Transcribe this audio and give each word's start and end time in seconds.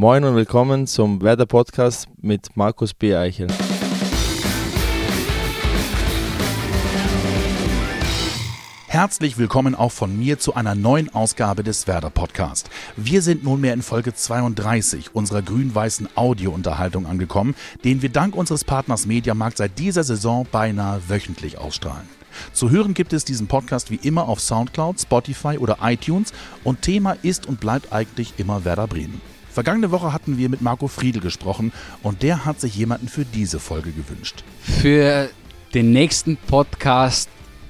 Moin 0.00 0.24
und 0.24 0.34
willkommen 0.34 0.86
zum 0.86 1.20
Werder 1.20 1.44
Podcast 1.44 2.08
mit 2.22 2.56
Markus 2.56 2.94
B. 2.94 3.14
Eichel. 3.14 3.48
Herzlich 8.86 9.36
willkommen 9.36 9.74
auch 9.74 9.92
von 9.92 10.18
mir 10.18 10.38
zu 10.38 10.54
einer 10.54 10.74
neuen 10.74 11.14
Ausgabe 11.14 11.62
des 11.62 11.86
Werder 11.86 12.08
Podcast. 12.08 12.70
Wir 12.96 13.20
sind 13.20 13.44
nunmehr 13.44 13.74
in 13.74 13.82
Folge 13.82 14.14
32 14.14 15.14
unserer 15.14 15.42
grün-weißen 15.42 16.08
Audiounterhaltung 16.14 17.04
angekommen, 17.04 17.54
den 17.84 18.00
wir 18.00 18.08
dank 18.08 18.34
unseres 18.34 18.64
Partners 18.64 19.04
Mediamarkt 19.04 19.58
seit 19.58 19.78
dieser 19.78 20.02
Saison 20.02 20.46
beinahe 20.50 21.02
wöchentlich 21.08 21.58
ausstrahlen. 21.58 22.08
Zu 22.54 22.70
hören 22.70 22.94
gibt 22.94 23.12
es 23.12 23.26
diesen 23.26 23.48
Podcast 23.48 23.90
wie 23.90 24.00
immer 24.02 24.30
auf 24.30 24.40
Soundcloud, 24.40 24.98
Spotify 24.98 25.58
oder 25.58 25.76
iTunes 25.82 26.32
und 26.64 26.80
Thema 26.80 27.18
ist 27.20 27.44
und 27.44 27.60
bleibt 27.60 27.92
eigentlich 27.92 28.32
immer 28.38 28.64
Werder 28.64 28.86
Bremen. 28.86 29.20
Vergangene 29.52 29.90
Woche 29.90 30.12
hatten 30.12 30.38
wir 30.38 30.48
mit 30.48 30.62
Marco 30.62 30.86
Friedl 30.88 31.20
gesprochen 31.20 31.72
und 32.02 32.22
der 32.22 32.44
hat 32.44 32.60
sich 32.60 32.76
jemanden 32.76 33.08
für 33.08 33.24
diese 33.24 33.58
Folge 33.58 33.90
gewünscht. 33.90 34.44
Für 34.60 35.28
den 35.74 35.92
nächsten 35.92 36.36
Podcast 36.36 37.28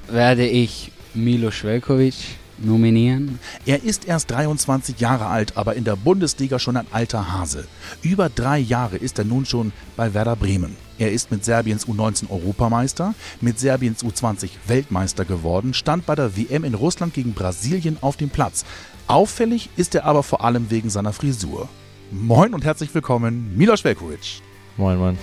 werde 0.09 0.47
ich 0.47 0.93
Milo 1.15 1.51
Velkovic 1.51 2.15
nominieren. 2.64 3.38
Er 3.66 3.82
ist 3.82 4.06
erst 4.06 4.30
23 4.30 5.01
Jahre 5.01 5.27
alt, 5.27 5.56
aber 5.56 5.74
in 5.74 5.84
der 5.84 5.96
Bundesliga 5.96 6.59
schon 6.59 6.77
ein 6.77 6.87
alter 6.91 7.32
Hase. 7.32 7.66
Über 8.02 8.28
drei 8.28 8.59
Jahre 8.59 8.96
ist 8.96 9.18
er 9.18 9.24
nun 9.24 9.46
schon 9.46 9.73
bei 9.96 10.14
Werder 10.14 10.37
Bremen. 10.37 10.77
Er 10.98 11.12
ist 11.12 11.30
mit 11.30 11.45
Serbiens 11.45 11.87
U19 11.87 12.30
Europameister, 12.30 13.15
mit 13.41 13.59
Serbiens 13.59 14.04
U20 14.04 14.51
Weltmeister 14.66 15.24
geworden, 15.24 15.73
stand 15.73 16.04
bei 16.04 16.15
der 16.15 16.37
WM 16.37 16.65
in 16.65 16.74
Russland 16.74 17.15
gegen 17.15 17.32
Brasilien 17.32 17.96
auf 18.01 18.16
dem 18.16 18.28
Platz. 18.28 18.65
Auffällig 19.06 19.70
ist 19.77 19.95
er 19.95 20.04
aber 20.04 20.23
vor 20.23 20.45
allem 20.45 20.70
wegen 20.70 20.90
seiner 20.90 21.12
Frisur. 21.12 21.68
Moin 22.10 22.54
und 22.54 22.65
herzlich 22.65 22.95
willkommen, 22.95 23.56
Milos 23.56 23.82
Velkovic. 23.82 24.42
Moin, 24.77 24.98
moin. 24.98 25.18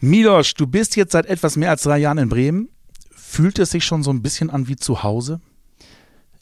Milos, 0.00 0.54
du 0.54 0.66
bist 0.66 0.94
jetzt 0.96 1.12
seit 1.12 1.26
etwas 1.26 1.56
mehr 1.56 1.70
als 1.70 1.82
drei 1.82 1.98
Jahren 1.98 2.18
in 2.18 2.28
Bremen. 2.28 2.68
Fühlt 3.30 3.58
es 3.58 3.72
sich 3.72 3.84
schon 3.84 4.02
so 4.02 4.10
ein 4.10 4.22
bisschen 4.22 4.48
an 4.48 4.68
wie 4.68 4.76
zu 4.76 5.02
Hause? 5.02 5.40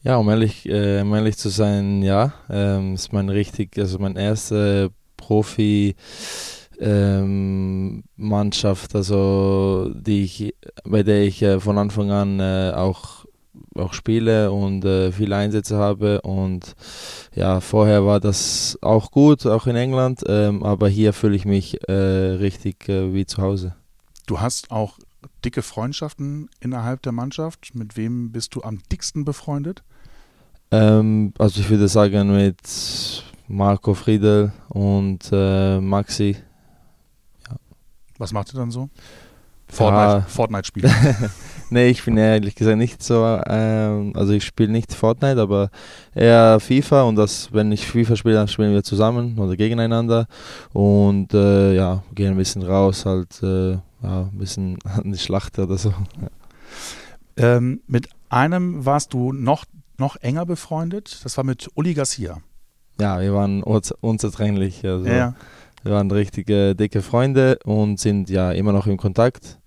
Ja, 0.03 0.19
um 0.19 0.31
ehrlich, 0.31 0.67
äh, 0.69 1.01
um 1.01 1.13
ehrlich 1.15 1.37
zu 1.37 1.49
sein, 1.49 2.01
ja. 2.01 2.33
Ähm, 2.49 2.95
ist 2.95 3.13
mein 3.13 3.29
richtig, 3.29 3.77
also 3.77 3.99
mein 3.99 4.15
erster 4.15 4.91
Profi 5.17 5.97
ähm, 6.79 8.05
Mannschaft, 8.15 8.95
also 8.95 9.91
die 9.95 10.23
ich, 10.23 10.55
bei 10.85 11.03
der 11.03 11.25
ich 11.25 11.43
äh, 11.43 11.59
von 11.59 11.77
Anfang 11.77 12.13
an 12.13 12.39
äh, 12.39 12.73
auch 12.75 13.27
auch 13.75 13.93
spiele 13.93 14.53
und 14.53 14.85
äh, 14.85 15.11
viele 15.11 15.37
Einsätze 15.37 15.77
habe 15.77 16.21
und 16.23 16.77
ja 17.35 17.61
vorher 17.61 18.07
war 18.07 18.21
das 18.21 18.79
auch 18.81 19.11
gut 19.11 19.47
auch 19.47 19.67
in 19.67 19.77
England 19.77 20.23
ähm, 20.27 20.63
aber 20.63 20.89
hier 20.89 21.13
fühle 21.13 21.37
ich 21.37 21.47
mich 21.47 21.87
äh, 21.89 21.93
richtig 21.93 22.89
äh, 22.89 23.13
wie 23.13 23.27
zu 23.27 23.43
Hause 23.43 23.75
Du 24.27 24.41
hast 24.41 24.73
auch 24.73 24.99
dicke 25.47 25.63
Freundschaften 25.63 26.51
innerhalb 26.61 27.03
der 27.03 27.13
Mannschaft. 27.13 27.75
Mit 27.75 27.97
wem 27.97 28.33
bist 28.33 28.55
du 28.55 28.63
am 28.63 28.81
dicksten 28.93 29.25
befreundet? 29.25 29.83
ähm, 30.73 31.33
also 31.39 31.61
ich 31.61 31.71
würde 31.71 31.87
sagen 31.87 32.35
mit 32.35 33.25
Marco 33.47 33.95
Friedel 33.95 34.53
und 34.69 35.29
äh, 35.31 35.81
Maxi 35.81 36.37
Was 38.19 38.33
macht 38.33 38.53
ihr 38.53 38.59
dann 38.59 38.73
so? 38.73 38.91
Ja. 39.69 39.75
Fortnite, 39.75 40.31
Fortnite-Spiele. 40.31 40.91
Nee, 41.69 41.89
ich 41.89 42.05
bin 42.05 42.17
ehrlich 42.17 42.55
gesagt 42.55 42.79
nicht 42.79 43.03
so, 43.03 43.25
ähm, 43.47 44.13
also 44.15 44.33
ich 44.33 44.45
spiele 44.45 44.71
nicht 44.71 44.93
Fortnite, 44.95 45.41
aber 45.41 45.71
eher 46.15 46.61
FIFA 46.61 47.03
und 47.03 47.17
das, 47.17 47.53
wenn 47.53 47.73
ich 47.73 47.85
FIFA 47.87 48.15
spiele, 48.15 48.35
dann 48.37 48.47
spielen 48.47 48.73
wir 48.73 48.85
zusammen 48.85 49.37
oder 49.39 49.57
gegeneinander 49.57 50.27
und 50.73 51.35
äh, 51.35 51.75
ja, 51.75 52.05
gehen 52.15 52.33
ein 52.33 52.37
bisschen 52.37 52.63
raus, 52.63 53.05
halt 53.05 53.43
äh, 53.43 53.73
ja, 53.73 53.81
ein 54.33 54.39
bisschen 54.39 54.79
an 54.85 55.11
die 55.11 55.19
Schlacht 55.19 55.59
oder 55.59 55.77
so. 55.77 55.93
ähm, 57.37 57.81
mit 57.87 58.09
einem 58.29 58.85
warst 58.87 59.13
du 59.13 59.33
noch, 59.33 59.65
noch 59.99 60.17
enger 60.17 60.47
befreundet. 60.47 61.21
Das 61.25 61.37
war 61.37 61.45
mit 61.45 61.69
Uli 61.75 61.95
Garcia. 61.95 62.39
Ja, 63.01 63.21
wir 63.21 63.35
waren 63.35 63.63
unz- 63.63 63.95
unzertrennlich, 64.01 64.85
also 64.85 65.07
Ja. 65.07 65.35
wir 65.83 65.93
waren 65.93 66.11
richtige 66.11 66.75
dicke 66.75 67.03
Freunde 67.03 67.59
und 67.65 67.99
sind 68.01 68.31
ja 68.31 68.53
immer 68.53 68.73
noch 68.73 68.87
in 68.87 68.97
Kontakt. 68.97 69.59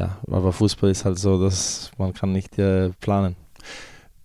Ja, 0.00 0.16
aber 0.30 0.50
Fußball 0.50 0.88
ist 0.90 1.04
halt 1.04 1.18
so, 1.18 1.38
dass 1.38 1.90
man 1.98 2.14
kann 2.14 2.32
nicht 2.32 2.58
äh, 2.58 2.88
planen. 3.00 3.36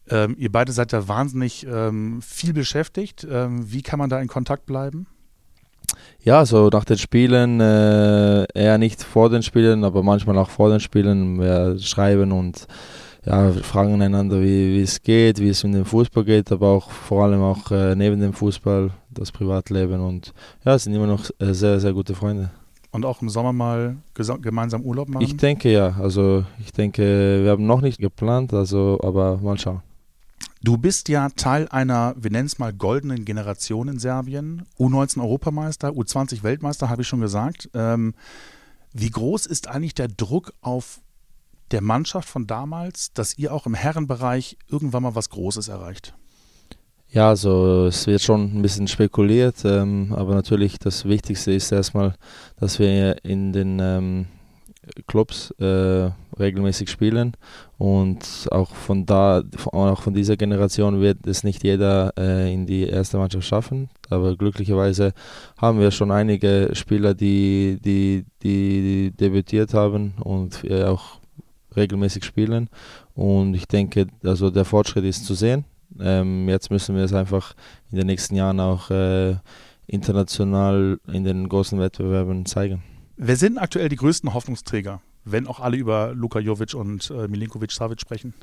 Ähm, 0.10 0.38
ihr 0.40 0.50
beide 0.50 0.72
seid 0.72 0.94
ja 0.94 1.06
wahnsinnig 1.10 1.68
ähm, 1.70 2.22
viel 2.22 2.54
beschäftigt. 2.54 3.28
Ähm, 3.30 3.70
wie 3.70 3.82
kann 3.82 4.00
man 4.00 4.10
da 4.10 4.22
in 4.22 4.30
Kontakt 4.30 4.66
bleiben? 4.68 5.06
Ja, 6.24 6.46
so 6.46 6.70
nach 6.70 6.86
den 6.86 6.98
Spielen, 6.98 7.60
äh, 7.60 8.46
eher 8.54 8.78
nicht 8.78 9.04
vor 9.04 9.30
den 9.30 9.44
Spielen, 9.44 9.84
aber 9.84 10.02
manchmal 10.02 10.38
auch 10.38 10.50
vor 10.50 10.70
den 10.70 10.80
Spielen. 10.80 11.42
Wir 11.42 11.78
schreiben 11.80 12.32
und 12.32 12.68
ja, 13.26 13.52
fragen 13.52 14.02
einander, 14.02 14.42
wie, 14.42 14.82
es 14.82 15.02
geht, 15.02 15.40
wie 15.40 15.50
es 15.50 15.66
in 15.66 15.74
dem 15.74 15.84
Fußball 15.84 16.24
geht, 16.24 16.54
aber 16.54 16.70
auch 16.70 16.90
vor 16.90 17.26
allem 17.26 17.42
auch 17.42 17.70
äh, 17.72 17.96
neben 17.96 18.22
dem 18.22 18.32
Fußball, 18.32 18.92
das 19.10 19.34
Privatleben. 19.34 20.00
Und 20.00 20.34
ja, 20.64 20.80
sind 20.80 20.94
immer 20.94 21.08
noch 21.08 21.30
äh, 21.40 21.54
sehr, 21.54 21.82
sehr 21.82 21.92
gute 21.92 22.16
Freunde. 22.16 22.50
Und 22.96 23.06
auch 23.06 23.22
im 23.22 23.28
Sommer 23.28 23.52
mal 23.52 23.98
gemeinsam 24.14 24.82
Urlaub 24.84 25.10
machen? 25.10 25.26
Ich 25.26 25.36
denke 25.36 25.70
ja, 25.70 25.98
also 26.00 26.46
ich 26.60 26.72
denke, 26.72 27.44
wir 27.44 27.52
haben 27.52 27.66
noch 27.66 27.82
nicht 27.82 28.00
geplant, 28.00 28.54
also 28.54 28.98
aber 29.04 29.38
mal 29.38 29.60
schauen. 29.60 29.82
Du 30.64 30.78
bist 30.78 31.10
ja 31.10 31.28
Teil 31.36 31.68
einer, 31.68 32.16
wir 32.18 32.32
nennen 32.32 32.48
es 32.48 32.58
mal, 32.58 32.72
goldenen 32.72 33.26
Generation 33.26 33.90
in 33.90 34.00
Serbien. 34.00 34.64
U19 34.80 35.22
Europameister, 35.22 35.90
U20 35.90 36.42
Weltmeister, 36.42 36.90
habe 36.90 37.02
ich 37.02 37.08
schon 37.10 37.20
gesagt. 37.20 37.70
Ähm, 37.74 38.14
wie 38.94 39.10
groß 39.10 39.46
ist 39.46 39.68
eigentlich 39.68 39.94
der 39.94 40.08
Druck 40.08 40.54
auf 40.62 41.02
der 41.72 41.82
Mannschaft 41.82 42.30
von 42.30 42.48
damals, 42.48 43.12
dass 43.12 43.38
ihr 43.38 43.54
auch 43.54 43.66
im 43.66 43.74
Herrenbereich 43.74 44.58
irgendwann 44.70 45.04
mal 45.04 45.16
was 45.16 45.30
Großes 45.30 45.68
erreicht? 45.68 46.16
Ja, 47.10 47.30
also 47.30 47.86
es 47.86 48.08
wird 48.08 48.22
schon 48.22 48.58
ein 48.58 48.62
bisschen 48.62 48.88
spekuliert, 48.88 49.64
ähm, 49.64 50.14
aber 50.16 50.36
natürlich 50.36 50.78
das 50.80 51.06
Wichtigste 51.06 51.54
ist 51.54 51.72
erstmal, 51.72 52.14
dass 52.60 52.78
wir 52.80 53.24
in 53.24 53.54
den 53.54 53.80
ähm, 53.80 54.26
Clubs 55.08 55.52
äh, 55.60 56.10
regelmäßig 56.38 56.90
spielen 56.90 57.34
und 57.78 58.48
auch 58.52 58.76
von 58.76 59.06
da, 59.06 59.44
von- 59.56 59.74
auch 59.74 60.02
von 60.02 60.14
dieser 60.14 60.36
Generation 60.36 61.00
wird 61.00 61.26
es 61.26 61.44
nicht 61.44 61.64
jeder 61.64 62.12
äh, 62.18 62.54
in 62.54 62.66
die 62.66 62.84
erste 62.84 63.18
Mannschaft 63.18 63.48
schaffen, 63.48 63.90
aber 64.10 64.36
glücklicherweise 64.36 65.14
haben 65.58 65.80
wir 65.80 65.92
schon 65.92 66.12
einige 66.12 66.72
Spieler, 66.74 67.14
die, 67.14 67.80
die, 67.84 68.26
die 68.44 69.12
debütiert 69.18 69.74
haben 69.74 70.16
und 70.22 70.64
äh, 70.66 70.84
auch 70.84 71.20
regelmäßig 71.78 72.26
spielen 72.26 72.70
und 73.16 73.54
ich 73.54 73.68
denke, 73.68 74.08
also 74.24 74.50
der 74.50 74.66
Fortschritt 74.66 75.06
ist 75.06 75.26
zu 75.26 75.34
sehen. 75.34 75.64
Ähm, 76.00 76.50
jetzt 76.50 76.72
müssen 76.72 76.96
wir 76.96 77.04
es 77.04 77.14
einfach 77.14 77.54
in 77.92 77.98
den 77.98 78.08
nächsten 78.08 78.36
Jahren 78.36 78.60
auch 78.60 78.90
äh, 78.90 79.36
international 79.88 81.00
in 81.12 81.24
den 81.24 81.48
großen 81.48 81.80
Wettbewerben 81.80 82.46
zeigen. 82.46 82.84
Wer 83.18 83.36
sind 83.38 83.58
aktuell 83.58 83.90
die 83.90 83.96
größten 83.96 84.34
Hoffnungsträger, 84.34 85.02
wenn 85.24 85.48
auch 85.48 85.60
alle 85.60 85.78
über 85.78 86.14
Luka 86.14 86.40
Jovic 86.40 86.74
und 86.74 87.10
äh, 87.12 87.28
Milinkovic 87.28 87.72
Savic 87.72 88.02
sprechen? 88.02 88.34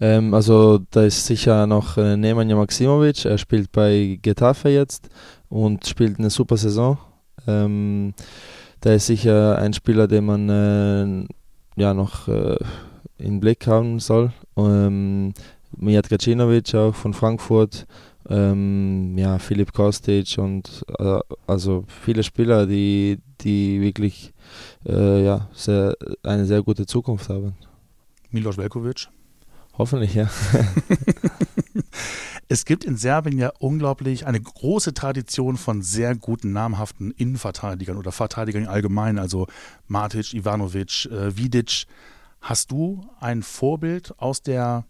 Ähm, 0.00 0.34
also 0.34 0.80
da 0.90 1.04
ist 1.04 1.26
sicher 1.26 1.66
noch 1.66 1.96
äh, 1.96 2.16
Nemanja 2.16 2.56
Maximovic, 2.56 3.24
er 3.24 3.38
spielt 3.38 3.70
bei 3.70 4.18
Getafe 4.20 4.70
jetzt 4.70 5.08
und 5.48 5.86
spielt 5.86 6.18
eine 6.18 6.30
super 6.30 6.56
Saison. 6.56 6.98
Ähm, 7.46 8.14
da 8.80 8.94
ist 8.94 9.06
sicher 9.06 9.58
ein 9.58 9.72
Spieler, 9.72 10.08
den 10.08 10.24
man 10.24 10.48
äh, 10.48 11.80
ja 11.80 11.94
noch 11.94 12.28
äh, 12.28 12.56
im 13.18 13.40
Blick 13.40 13.66
haben 13.66 14.00
soll. 14.00 14.32
Ähm, 14.56 15.34
Mijat 15.72 16.08
Gacinovic 16.08 16.74
auch 16.74 16.94
von 16.94 17.14
Frankfurt, 17.14 17.86
ähm, 18.28 19.16
ja, 19.16 19.38
Filip 19.38 19.72
Kostic 19.72 20.38
und 20.38 20.84
äh, 20.98 21.18
also 21.46 21.84
viele 22.02 22.22
Spieler, 22.22 22.66
die, 22.66 23.18
die 23.40 23.80
wirklich 23.80 24.32
äh, 24.86 25.24
ja, 25.24 25.48
sehr, 25.52 25.96
eine 26.22 26.46
sehr 26.46 26.62
gute 26.62 26.86
Zukunft 26.86 27.28
haben. 27.28 27.54
Milos 28.30 28.56
Velkovic. 28.56 29.08
Hoffentlich, 29.78 30.14
ja. 30.14 30.30
Es 32.48 32.64
gibt 32.64 32.84
in 32.84 32.96
Serbien 32.96 33.38
ja 33.38 33.50
unglaublich 33.58 34.26
eine 34.26 34.40
große 34.40 34.94
Tradition 34.94 35.56
von 35.56 35.82
sehr 35.82 36.14
guten, 36.14 36.52
namhaften 36.52 37.10
Innenverteidigern 37.10 37.96
oder 37.96 38.12
Verteidigern 38.12 38.66
allgemein, 38.66 39.18
also 39.18 39.48
Matic, 39.88 40.32
Ivanovic, 40.32 41.06
äh, 41.06 41.36
Vidic. 41.36 41.86
Hast 42.40 42.70
du 42.70 43.04
ein 43.18 43.42
Vorbild 43.42 44.14
aus 44.18 44.42
der 44.42 44.84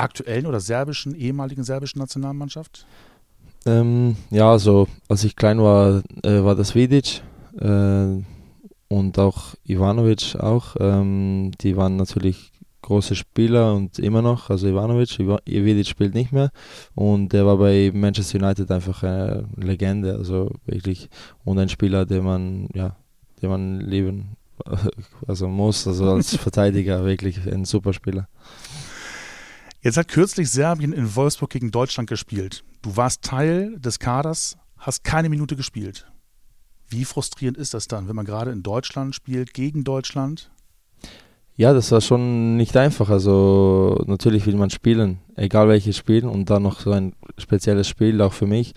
aktuellen 0.00 0.46
oder 0.46 0.60
serbischen, 0.60 1.14
ehemaligen 1.14 1.64
serbischen 1.64 2.00
Nationalmannschaft? 2.00 2.86
Ähm, 3.66 4.16
ja, 4.30 4.50
also 4.50 4.88
als 5.08 5.24
ich 5.24 5.36
klein 5.36 5.60
war, 5.60 6.02
äh, 6.22 6.42
war 6.42 6.54
das 6.54 6.74
Vidic 6.74 7.22
äh, 7.58 8.22
und 8.88 9.18
auch 9.18 9.54
Ivanovic 9.64 10.36
auch. 10.36 10.76
Ähm, 10.80 11.52
die 11.60 11.76
waren 11.76 11.96
natürlich 11.96 12.52
große 12.82 13.14
Spieler 13.14 13.74
und 13.74 13.98
immer 13.98 14.22
noch, 14.22 14.48
also 14.50 14.66
Ivanovic. 14.66 15.18
Ividic 15.18 15.86
spielt 15.86 16.14
nicht 16.14 16.32
mehr 16.32 16.50
und 16.94 17.34
er 17.34 17.44
war 17.44 17.58
bei 17.58 17.92
Manchester 17.94 18.38
United 18.38 18.70
einfach 18.70 19.02
eine 19.02 19.46
Legende, 19.56 20.14
also 20.14 20.50
wirklich 20.64 21.10
und 21.44 21.58
ein 21.58 21.68
Spieler, 21.68 22.06
den 22.06 22.24
man, 22.24 22.68
ja, 22.74 22.96
den 23.42 23.50
man 23.50 23.80
lieben 23.80 24.36
also 25.26 25.48
muss, 25.48 25.86
also 25.86 26.10
als 26.10 26.36
Verteidiger 26.36 27.04
wirklich 27.04 27.40
ein 27.50 27.64
super 27.64 27.92
Spieler. 27.92 28.28
Jetzt 29.82 29.96
hat 29.96 30.08
kürzlich 30.08 30.50
Serbien 30.50 30.92
in 30.92 31.16
Wolfsburg 31.16 31.48
gegen 31.48 31.70
Deutschland 31.70 32.08
gespielt. 32.08 32.64
Du 32.82 32.96
warst 32.96 33.22
Teil 33.22 33.78
des 33.78 33.98
Kaders, 33.98 34.58
hast 34.76 35.04
keine 35.04 35.30
Minute 35.30 35.56
gespielt. 35.56 36.06
Wie 36.88 37.06
frustrierend 37.06 37.56
ist 37.56 37.72
das 37.72 37.88
dann, 37.88 38.06
wenn 38.06 38.16
man 38.16 38.26
gerade 38.26 38.50
in 38.50 38.62
Deutschland 38.62 39.14
spielt, 39.14 39.54
gegen 39.54 39.82
Deutschland? 39.82 40.50
Ja, 41.56 41.72
das 41.72 41.92
war 41.92 42.02
schon 42.02 42.56
nicht 42.56 42.76
einfach. 42.76 43.08
Also 43.08 44.02
natürlich 44.06 44.44
will 44.44 44.56
man 44.56 44.68
spielen, 44.68 45.18
egal 45.36 45.68
welches 45.68 45.96
Spiel 45.96 46.26
und 46.26 46.50
dann 46.50 46.62
noch 46.62 46.80
so 46.80 46.92
ein 46.92 47.14
spezielles 47.38 47.88
Spiel 47.88 48.20
auch 48.20 48.34
für 48.34 48.46
mich. 48.46 48.74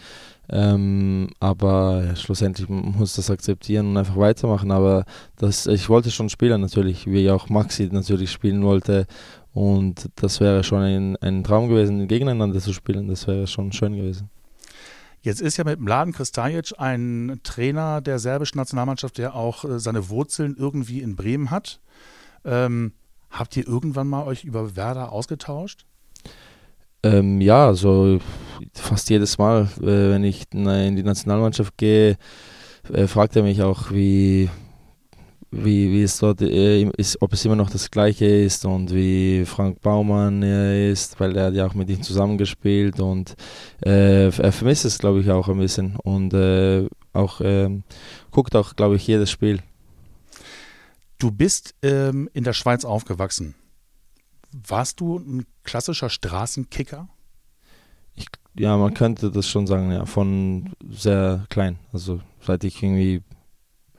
Ähm, 0.50 1.30
aber 1.40 2.04
ja, 2.06 2.16
schlussendlich 2.16 2.68
muss 2.70 3.16
das 3.16 3.32
akzeptieren 3.32 3.90
und 3.90 3.98
einfach 3.98 4.18
weitermachen. 4.18 4.72
Aber 4.72 5.06
das, 5.38 5.68
ich 5.68 5.90
wollte 5.90 6.12
schon 6.12 6.30
spielen 6.30 6.62
natürlich, 6.62 7.08
wie 7.08 7.30
auch 7.30 7.50
Maxi 7.50 7.90
natürlich 7.92 8.32
spielen 8.32 8.64
wollte. 8.64 9.08
Und 9.54 10.10
das 10.16 10.40
wäre 10.40 10.64
schon 10.64 10.82
ein, 10.82 11.16
ein 11.18 11.44
Traum 11.44 11.70
gewesen, 11.70 12.08
gegeneinander 12.08 12.60
zu 12.60 12.74
spielen. 12.74 13.08
Das 13.08 13.28
wäre 13.28 13.48
schon 13.48 13.72
schön 13.72 13.96
gewesen. 13.96 14.30
Jetzt 15.22 15.42
ist 15.42 15.58
ja 15.58 15.64
mit 15.64 15.80
Mladen 15.80 16.14
Kristajic 16.14 16.74
ein 16.80 17.40
Trainer 17.44 18.02
der 18.02 18.20
serbischen 18.20 18.58
Nationalmannschaft, 18.58 19.18
der 19.18 19.36
auch 19.36 19.64
äh, 19.64 19.80
seine 19.80 20.10
Wurzeln 20.10 20.56
irgendwie 20.58 21.02
in 21.02 21.16
Bremen 21.16 21.50
hat. 21.50 21.80
Ähm, 22.44 22.92
habt 23.30 23.56
ihr 23.56 23.66
irgendwann 23.66 24.08
mal 24.08 24.26
euch 24.26 24.44
über 24.44 24.76
Werder 24.76 25.12
ausgetauscht? 25.12 25.86
Ähm, 27.04 27.40
ja, 27.40 27.68
also 27.68 28.20
fast 28.74 29.10
jedes 29.10 29.38
Mal, 29.38 29.70
äh, 29.82 30.10
wenn 30.10 30.24
ich 30.24 30.46
in 30.54 30.96
die 30.96 31.04
Nationalmannschaft 31.04 31.78
gehe, 31.78 32.18
äh, 32.92 33.08
fragt 33.08 33.36
er 33.36 33.44
mich 33.44 33.62
auch, 33.62 33.92
wie, 33.92 34.50
wie, 35.54 35.92
wie 35.92 36.04
es 36.04 36.18
dort 36.18 36.42
äh, 36.42 36.84
ist, 36.98 37.22
ob 37.22 37.34
es 37.34 37.46
immer 37.46 37.56
noch 37.56 37.70
das 37.70 37.92
Gleiche 37.92 38.26
ist 38.26 38.66
und 38.66 38.94
wie 38.94 39.46
Frank 39.46 39.82
Baumann 39.82 40.42
ist, 40.42 41.20
weil 41.20 41.36
er 41.38 41.46
hat 41.46 41.54
ja 41.54 41.68
auch 41.68 41.76
mit 41.76 41.90
ihm 41.90 42.02
zusammengespielt 42.02 43.00
und 43.00 43.36
äh, 43.86 44.30
er 44.30 44.52
vermisst 44.52 44.86
es, 44.86 44.98
glaube 44.98 45.22
ich, 45.22 45.30
auch 45.30 45.48
ein 45.48 45.60
bisschen 45.60 45.96
und 45.98 46.34
äh, 46.34 46.88
auch 47.14 47.42
ähm, 47.44 47.84
guckt 48.32 48.56
auch, 48.56 48.76
glaube 48.76 48.96
ich, 48.96 49.06
jedes 49.06 49.30
Spiel. 49.30 49.62
Du 51.20 51.32
bist 51.32 51.76
ähm, 51.84 52.30
in 52.34 52.44
der 52.44 52.54
Schweiz 52.54 52.84
aufgewachsen. 52.84 53.56
Warst 54.52 55.00
du 55.00 55.18
ein 55.20 55.46
klassischer 55.64 56.10
Straßenkicker? 56.10 57.08
Ich, 58.16 58.28
ja, 58.56 58.76
man 58.78 58.94
könnte 58.94 59.32
das 59.32 59.48
schon 59.48 59.68
sagen, 59.68 59.92
ja, 59.92 60.06
von 60.06 60.74
sehr 60.90 61.46
klein. 61.50 61.80
Also 61.92 62.22
seit 62.42 62.64
ich 62.64 62.82
irgendwie 62.82 63.22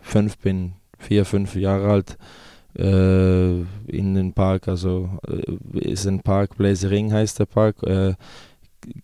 fünf 0.00 0.38
bin, 0.38 0.74
vier, 1.04 1.24
fünf 1.24 1.54
Jahre 1.54 1.88
alt, 1.88 2.18
äh, 2.76 3.60
in 3.86 4.14
den 4.14 4.32
Park, 4.32 4.68
also 4.68 5.10
äh, 5.28 5.78
ist 5.78 6.06
ein 6.06 6.20
Park, 6.20 6.56
Blaze 6.56 6.90
Ring 6.90 7.12
heißt 7.12 7.38
der 7.38 7.46
Park, 7.46 7.82
äh, 7.84 8.14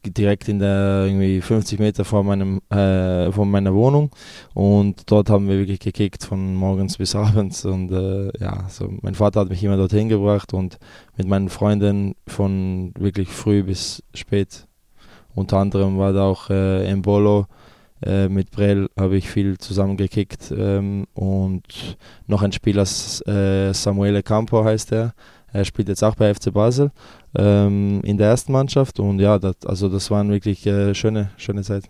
direkt 0.05 0.49
in 0.49 0.59
der 0.59 1.05
irgendwie 1.07 1.41
50 1.41 1.79
Meter 1.79 2.05
vor 2.05 2.25
meinem 2.25 2.61
äh, 2.71 3.31
von 3.33 3.51
meiner 3.51 3.75
Wohnung. 3.75 4.11
Und 4.55 5.11
dort 5.11 5.31
haben 5.31 5.49
wir 5.49 5.59
wirklich 5.59 5.81
gekickt 5.81 6.25
von 6.25 6.55
morgens 6.55 6.99
bis 6.99 7.15
abends. 7.15 7.65
Und 7.65 7.91
äh, 7.93 8.31
ja 8.39 8.69
so 8.69 8.93
mein 9.03 9.15
Vater 9.15 9.41
hat 9.41 9.49
mich 9.49 9.65
immer 9.65 9.77
dorthin 9.77 10.09
gebracht 10.09 10.53
und 10.53 10.79
mit 11.17 11.27
meinen 11.27 11.49
Freunden 11.49 12.15
von 12.27 12.93
wirklich 12.99 13.29
früh 13.29 13.63
bis 13.63 14.03
spät. 14.15 14.67
Unter 15.35 15.59
anderem 15.59 15.97
war 15.99 16.13
da 16.13 16.25
auch 16.25 16.51
äh, 16.51 16.85
Embolo 16.87 17.47
äh, 18.03 18.29
mit 18.29 18.51
Brell 18.51 18.89
habe 18.99 19.17
ich 19.17 19.31
viel 19.31 19.59
zusammengekickt 19.59 20.53
ähm, 20.57 21.07
und 21.15 21.97
noch 22.27 22.43
ein 22.43 22.53
Spieler 22.53 22.83
äh, 22.83 23.73
Samuele 23.73 24.23
Campo 24.23 24.65
heißt 24.65 24.93
er 24.93 25.15
er 25.53 25.65
spielt 25.65 25.89
jetzt 25.89 26.05
auch 26.05 26.15
bei 26.15 26.33
FC 26.33 26.53
Basel 26.53 26.93
ähm, 27.35 28.01
in 28.05 28.19
der 28.19 28.29
ersten 28.29 28.53
Mannschaft 28.53 29.01
und 29.01 29.19
ja, 29.19 29.39
das, 29.39 29.57
also 29.67 29.89
das 29.89 30.11
waren 30.11 30.31
wirklich 30.31 30.67
äh, 30.67 30.95
schöne, 30.95 31.31
schöne 31.37 31.63
Zeiten. 31.63 31.89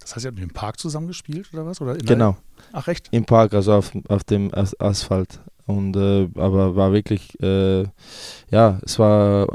Das 0.00 0.16
heißt, 0.16 0.24
ihr 0.24 0.30
habt 0.30 0.40
im 0.40 0.50
Park 0.50 0.78
zusammengespielt 0.78 1.52
oder 1.52 1.66
was? 1.66 1.80
Oder 1.80 1.96
genau. 1.96 2.36
Ach 2.72 2.88
echt? 2.88 3.08
Im 3.10 3.24
Park, 3.24 3.54
also 3.54 3.74
auf, 3.74 3.92
auf 4.08 4.24
dem 4.24 4.50
Asphalt. 4.54 5.40
Und 5.66 5.96
äh, 5.96 6.28
aber 6.34 6.76
war 6.76 6.92
wirklich, 6.92 7.38
äh, 7.42 7.84
ja, 8.50 8.80
es 8.82 8.98
war, 8.98 9.48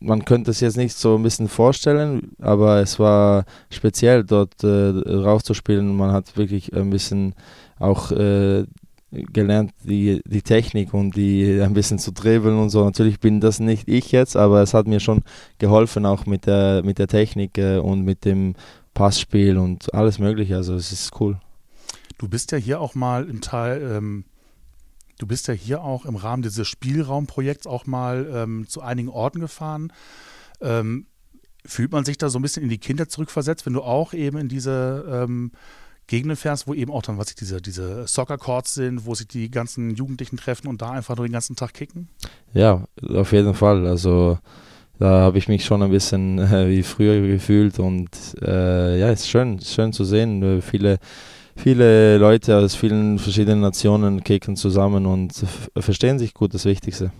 man 0.00 0.24
könnte 0.24 0.50
es 0.50 0.60
jetzt 0.60 0.76
nicht 0.76 0.96
so 0.96 1.16
ein 1.16 1.22
bisschen 1.22 1.48
vorstellen, 1.48 2.32
aber 2.40 2.80
es 2.80 2.98
war 2.98 3.44
speziell 3.70 4.24
dort 4.24 4.62
äh, 4.62 4.68
rauszuspielen. 4.68 5.96
Man 5.96 6.12
hat 6.12 6.36
wirklich 6.36 6.74
ein 6.74 6.90
bisschen 6.90 7.34
auch 7.78 8.12
äh, 8.12 8.64
gelernt, 9.10 9.72
die, 9.84 10.20
die 10.26 10.42
Technik 10.42 10.92
und 10.92 11.16
die 11.16 11.60
ein 11.60 11.74
bisschen 11.74 11.98
zu 11.98 12.12
dribbeln 12.12 12.58
und 12.58 12.70
so. 12.70 12.84
Natürlich 12.84 13.20
bin 13.20 13.40
das 13.40 13.58
nicht 13.60 13.88
ich 13.88 14.12
jetzt, 14.12 14.36
aber 14.36 14.62
es 14.62 14.74
hat 14.74 14.86
mir 14.86 15.00
schon 15.00 15.22
geholfen, 15.58 16.04
auch 16.04 16.26
mit 16.26 16.46
der, 16.46 16.82
mit 16.84 16.98
der 16.98 17.08
Technik 17.08 17.56
äh, 17.58 17.78
und 17.78 18.04
mit 18.04 18.24
dem 18.24 18.54
Passspiel 18.94 19.56
und 19.56 19.92
alles 19.94 20.18
Mögliche. 20.18 20.56
Also 20.56 20.74
es 20.74 20.92
ist 20.92 21.20
cool. 21.20 21.38
Du 22.18 22.28
bist 22.28 22.52
ja 22.52 22.58
hier 22.58 22.80
auch 22.80 22.94
mal 22.94 23.28
im 23.28 23.40
Teil, 23.40 23.82
ähm, 23.96 24.24
du 25.18 25.26
bist 25.26 25.48
ja 25.48 25.54
hier 25.54 25.82
auch 25.82 26.04
im 26.04 26.16
Rahmen 26.16 26.42
dieses 26.42 26.66
Spielraumprojekts 26.68 27.66
auch 27.66 27.86
mal 27.86 28.30
ähm, 28.32 28.66
zu 28.68 28.82
einigen 28.82 29.08
Orten 29.08 29.40
gefahren. 29.40 29.92
Ähm, 30.60 31.06
fühlt 31.64 31.92
man 31.92 32.04
sich 32.04 32.18
da 32.18 32.28
so 32.28 32.38
ein 32.38 32.42
bisschen 32.42 32.62
in 32.62 32.68
die 32.68 32.78
Kinder 32.78 33.08
zurückversetzt, 33.08 33.66
wenn 33.66 33.72
du 33.72 33.82
auch 33.82 34.12
eben 34.12 34.38
in 34.38 34.48
diese 34.48 35.04
ähm, 35.10 35.52
Gegenden 36.06 36.36
fährst, 36.36 36.68
wo 36.68 36.74
eben 36.74 36.92
auch 36.92 37.02
dann, 37.02 37.18
was 37.18 37.30
ich, 37.30 37.34
diese, 37.34 37.60
diese 37.60 38.06
Soccer-Courts 38.06 38.74
sind, 38.74 39.06
wo 39.06 39.14
sich 39.14 39.26
die 39.26 39.50
ganzen 39.50 39.90
Jugendlichen 39.90 40.36
treffen 40.36 40.68
und 40.68 40.80
da 40.80 40.90
einfach 40.90 41.16
nur 41.16 41.26
den 41.26 41.32
ganzen 41.32 41.56
Tag 41.56 41.74
kicken? 41.74 42.08
Ja, 42.54 42.84
auf 43.02 43.32
jeden 43.32 43.54
Fall. 43.54 43.86
Also 43.86 44.38
da 44.98 45.22
habe 45.22 45.38
ich 45.38 45.48
mich 45.48 45.64
schon 45.64 45.82
ein 45.82 45.90
bisschen 45.90 46.38
äh, 46.38 46.68
wie 46.70 46.82
früher 46.82 47.20
gefühlt 47.26 47.78
und 47.78 48.10
äh, 48.40 49.00
ja, 49.00 49.10
ist 49.10 49.28
schön, 49.28 49.60
schön 49.60 49.92
zu 49.92 50.04
sehen. 50.04 50.42
Äh, 50.42 50.60
viele, 50.62 50.98
viele 51.56 52.18
Leute 52.18 52.56
aus 52.56 52.74
vielen 52.74 53.18
verschiedenen 53.18 53.60
Nationen 53.60 54.22
kicken 54.22 54.56
zusammen 54.56 55.06
und 55.06 55.44
verstehen 55.76 56.18
sich 56.18 56.34
gut, 56.34 56.54
das 56.54 56.64
Wichtigste. 56.64 57.12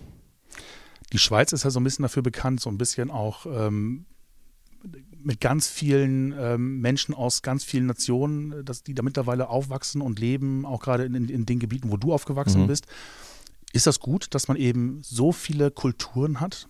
Die 1.13 1.17
Schweiz 1.17 1.53
ist 1.53 1.63
ja 1.63 1.69
so 1.69 1.79
ein 1.79 1.83
bisschen 1.83 2.03
dafür 2.03 2.23
bekannt, 2.23 2.59
so 2.59 2.69
ein 2.69 2.77
bisschen 2.77 3.11
auch 3.11 3.45
ähm, 3.45 4.05
mit 5.23 5.41
ganz 5.41 5.67
vielen 5.67 6.33
ähm, 6.37 6.79
Menschen 6.79 7.13
aus 7.13 7.41
ganz 7.41 7.63
vielen 7.63 7.85
Nationen, 7.85 8.63
dass 8.63 8.83
die 8.83 8.93
da 8.93 9.03
mittlerweile 9.03 9.49
aufwachsen 9.49 10.01
und 10.01 10.19
leben, 10.19 10.65
auch 10.65 10.81
gerade 10.81 11.05
in, 11.05 11.15
in, 11.15 11.29
in 11.29 11.45
den 11.45 11.59
Gebieten, 11.59 11.91
wo 11.91 11.97
du 11.97 12.13
aufgewachsen 12.13 12.63
mhm. 12.63 12.67
bist. 12.67 12.87
Ist 13.73 13.87
das 13.87 13.99
gut, 13.99 14.27
dass 14.33 14.47
man 14.47 14.57
eben 14.57 14.99
so 15.03 15.31
viele 15.31 15.71
Kulturen 15.71 16.39
hat? 16.39 16.67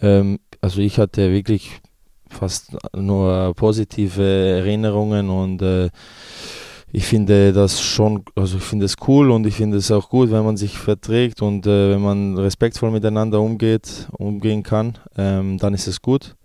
Ähm, 0.00 0.38
also 0.60 0.80
ich 0.80 0.98
hatte 0.98 1.30
wirklich 1.30 1.80
fast 2.28 2.76
nur 2.94 3.54
positive 3.54 4.22
Erinnerungen 4.22 5.30
und 5.30 5.62
äh, 5.62 5.90
ich 6.92 7.04
finde 7.04 7.52
das 7.52 7.82
schon, 7.82 8.22
also 8.34 8.58
ich 8.58 8.62
finde 8.62 8.86
es 8.86 8.96
cool 9.06 9.30
und 9.30 9.46
ich 9.46 9.56
finde 9.56 9.78
es 9.78 9.90
auch 9.90 10.08
gut, 10.08 10.30
wenn 10.30 10.44
man 10.44 10.56
sich 10.56 10.78
verträgt 10.78 11.42
und 11.42 11.66
äh, 11.66 11.90
wenn 11.90 12.00
man 12.00 12.38
respektvoll 12.38 12.90
miteinander 12.90 13.40
umgeht, 13.40 14.08
umgehen 14.12 14.62
kann, 14.62 14.98
ähm, 15.16 15.58
dann 15.58 15.74
ist 15.74 15.86
es 15.86 16.00
gut. 16.00 16.36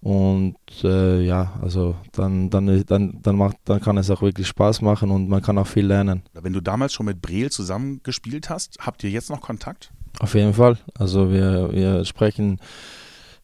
Und 0.00 0.56
äh, 0.82 1.22
ja, 1.22 1.54
also 1.62 1.94
dann, 2.12 2.50
dann, 2.50 2.84
dann, 2.84 3.20
dann, 3.22 3.36
macht, 3.36 3.56
dann 3.64 3.80
kann 3.80 3.96
es 3.96 4.10
auch 4.10 4.20
wirklich 4.20 4.46
Spaß 4.48 4.82
machen 4.82 5.10
und 5.10 5.30
man 5.30 5.40
kann 5.40 5.56
auch 5.56 5.66
viel 5.66 5.86
lernen. 5.86 6.22
Wenn 6.34 6.52
du 6.52 6.60
damals 6.60 6.92
schon 6.92 7.06
mit 7.06 7.22
Breel 7.22 7.50
zusammen 7.50 8.00
gespielt 8.02 8.50
hast, 8.50 8.76
habt 8.80 9.02
ihr 9.02 9.08
jetzt 9.08 9.30
noch 9.30 9.40
Kontakt? 9.40 9.92
Auf 10.20 10.34
jeden 10.34 10.52
Fall. 10.52 10.76
Also 10.98 11.30
wir, 11.32 11.72
wir 11.72 12.04
sprechen 12.04 12.60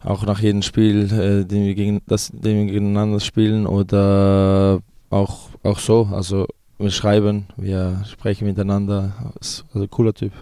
auch 0.02 0.24
nach 0.26 0.40
jedem 0.40 0.62
Spiel, 0.62 1.04
äh, 1.12 1.46
den, 1.46 1.64
wir 1.64 1.74
gegen, 1.74 2.02
das, 2.06 2.28
den 2.28 2.58
wir 2.58 2.66
gegeneinander 2.66 3.20
spielen 3.20 3.66
oder 3.66 4.80
auch, 5.10 5.50
auch 5.62 5.78
so. 5.78 6.08
Also 6.12 6.46
wir 6.78 6.90
schreiben, 6.90 7.46
wir 7.56 8.02
sprechen 8.08 8.46
miteinander. 8.46 9.32
Also 9.38 9.86
cooler 9.88 10.14
Typ. 10.14 10.32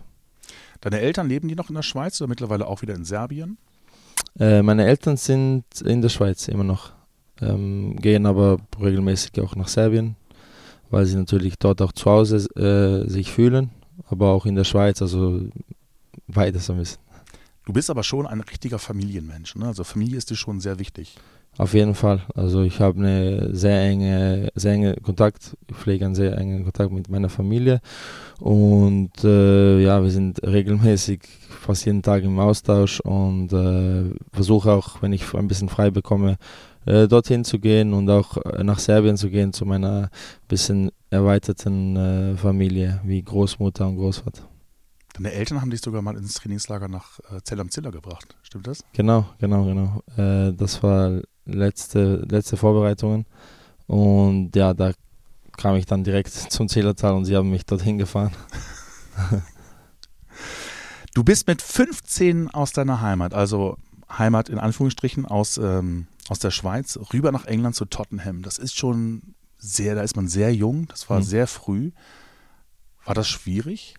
Deine 0.81 1.01
Eltern 1.01 1.29
leben 1.29 1.49
die 1.49 1.57
noch 1.57 1.69
in 1.69 1.75
der 1.75 1.83
Schweiz 1.83 2.21
oder 2.21 2.29
mittlerweile 2.29 2.67
auch 2.67 2.83
wieder 2.83 2.95
in 2.95 3.05
Serbien? 3.05 3.59
Äh, 4.39 4.63
meine 4.63 4.87
Eltern 4.87 5.17
sind 5.17 5.65
in 5.85 6.03
der 6.03 6.09
Schweiz 6.09 6.47
immer 6.47 6.63
noch, 6.63 6.93
ähm, 7.41 7.97
gehen 7.97 8.27
aber 8.27 8.59
regelmäßig 8.81 9.41
auch 9.41 9.57
nach 9.57 9.67
Serbien, 9.67 10.15
weil 10.91 11.07
sie 11.07 11.17
natürlich 11.17 11.59
dort 11.59 11.83
auch 11.83 11.93
zu 11.93 12.09
Hause 12.09 12.37
äh, 12.55 13.09
sich 13.11 13.33
fühlen, 13.33 13.71
aber 14.09 14.29
auch 14.29 14.47
in 14.47 14.55
der 14.55 14.65
Schweiz, 14.65 15.03
also 15.03 15.41
beides 16.29 16.71
ein 16.71 16.79
bisschen. 16.79 17.01
Du 17.65 17.73
bist 17.73 17.91
aber 17.91 18.05
schon 18.05 18.27
ein 18.27 18.41
richtiger 18.41 18.79
Familienmensch, 18.79 19.57
ne? 19.57 19.67
also 19.67 19.83
Familie 19.83 20.17
ist 20.17 20.31
dir 20.31 20.37
schon 20.37 20.61
sehr 20.61 20.79
wichtig. 20.79 21.17
Auf 21.59 21.75
jeden 21.75 21.97
Fall. 21.97 22.23
Also 22.37 22.63
ich 22.63 22.79
habe 22.79 23.01
eine 23.01 23.53
sehr 23.53 23.81
enge, 23.83 24.49
sehr 24.55 24.75
enge 24.75 24.95
Kontakt, 25.03 25.57
ich 25.69 25.75
pflege 25.75 26.05
einen 26.05 26.15
sehr 26.15 26.39
engen 26.39 26.63
Kontakt 26.63 26.93
mit 26.93 27.11
meiner 27.11 27.29
Familie 27.29 27.81
und 28.39 29.11
äh, 29.25 29.81
ja, 29.81 30.01
wir 30.01 30.11
sind 30.11 30.41
regelmäßig 30.45 31.23
fast 31.49 31.85
jeden 31.85 32.03
Tag 32.03 32.23
im 32.23 32.39
Austausch 32.39 33.01
und 33.01 33.53
äh, 33.53 34.15
versuche 34.33 34.71
auch, 34.71 35.03
wenn 35.03 35.13
ich 35.13 35.35
ein 35.35 35.49
bisschen 35.49 35.69
frei 35.69 35.91
bekomme, 35.91 36.37
äh, 36.87 37.09
dorthin 37.09 37.45
zu 37.45 37.59
gehen 37.59 37.93
und 37.93 38.09
auch 38.09 38.37
äh, 38.37 38.63
nach 38.63 38.79
Serbien 38.79 39.17
zu 39.17 39.29
gehen 39.29 39.53
zu 39.53 39.67
meiner 39.67 40.11
bisschen 40.47 40.93
erweiterten 41.11 41.97
äh, 41.97 42.37
Familie 42.37 43.01
wie 43.03 43.21
Großmutter 43.21 43.89
und 43.89 43.97
Großvater. 43.97 44.45
Deine 45.15 45.33
Eltern 45.33 45.61
haben 45.61 45.71
dich 45.71 45.81
sogar 45.81 46.03
mal 46.03 46.17
ins 46.17 46.35
Trainingslager 46.35 46.87
nach 46.87 47.19
äh, 47.33 47.41
Zell 47.43 47.59
am 47.59 47.71
Ziller 47.71 47.91
gebracht, 47.91 48.37
stimmt 48.43 48.69
das? 48.69 48.85
Genau, 48.93 49.27
genau, 49.41 49.65
genau. 49.65 50.03
Das 50.53 50.83
war 50.85 51.21
letzte, 51.49 52.27
letzte 52.29 52.57
Vorbereitungen. 52.57 53.27
Und 53.87 54.55
ja, 54.55 54.75
da 54.75 54.93
kam 55.57 55.77
ich 55.77 55.87
dann 55.87 56.05
direkt 56.05 56.29
zum 56.51 56.69
Zillertal 56.69 57.15
und 57.15 57.25
sie 57.25 57.37
haben 57.37 57.51
mich 57.51 57.67
dorthin 57.67 57.99
gefahren. 57.99 58.33
du 61.15 61.25
bist 61.25 61.47
mit 61.47 61.61
15 61.61 62.51
aus 62.51 62.73
deiner 62.73 63.01
Heimat, 63.01 63.35
also 63.35 63.77
Heimat 64.11 64.49
in 64.49 64.59
Anführungsstrichen 64.59 65.27
aus, 65.27 65.59
ähm, 65.59 66.07
aus 66.29 66.39
der 66.39 66.51
Schweiz, 66.51 66.99
rüber 67.13 67.33
nach 67.33 67.47
England 67.47 67.75
zu 67.75 67.85
Tottenham. 67.85 68.43
Das 68.43 68.59
ist 68.59 68.77
schon 68.77 69.35
sehr, 69.59 69.95
da 69.95 70.03
ist 70.03 70.17
man 70.17 70.29
sehr 70.29 70.55
jung, 70.55 70.87
das 70.87 71.11
war 71.11 71.19
mhm. 71.19 71.25
sehr 71.25 71.47
früh. 71.47 71.91
War 73.05 73.15
das 73.15 73.27
schwierig? 73.29 73.97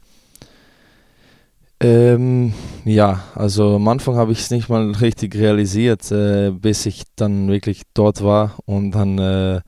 Ähm, 1.82 2.54
ja, 2.84 3.24
also 3.36 3.76
am 3.78 3.88
Anfang 3.88 4.16
habe 4.16 4.34
ich 4.34 4.40
es 4.40 4.52
nicht 4.52 4.68
mal 4.68 4.92
richtig 4.92 5.36
realisiert, 5.36 6.12
äh, 6.12 6.52
bis 6.52 6.86
ich 6.86 7.04
dann 7.16 7.48
wirklich 7.48 7.84
dort 7.94 8.22
war 8.22 8.56
und 8.66 8.92
dann, 8.92 9.18
äh, 9.18 9.62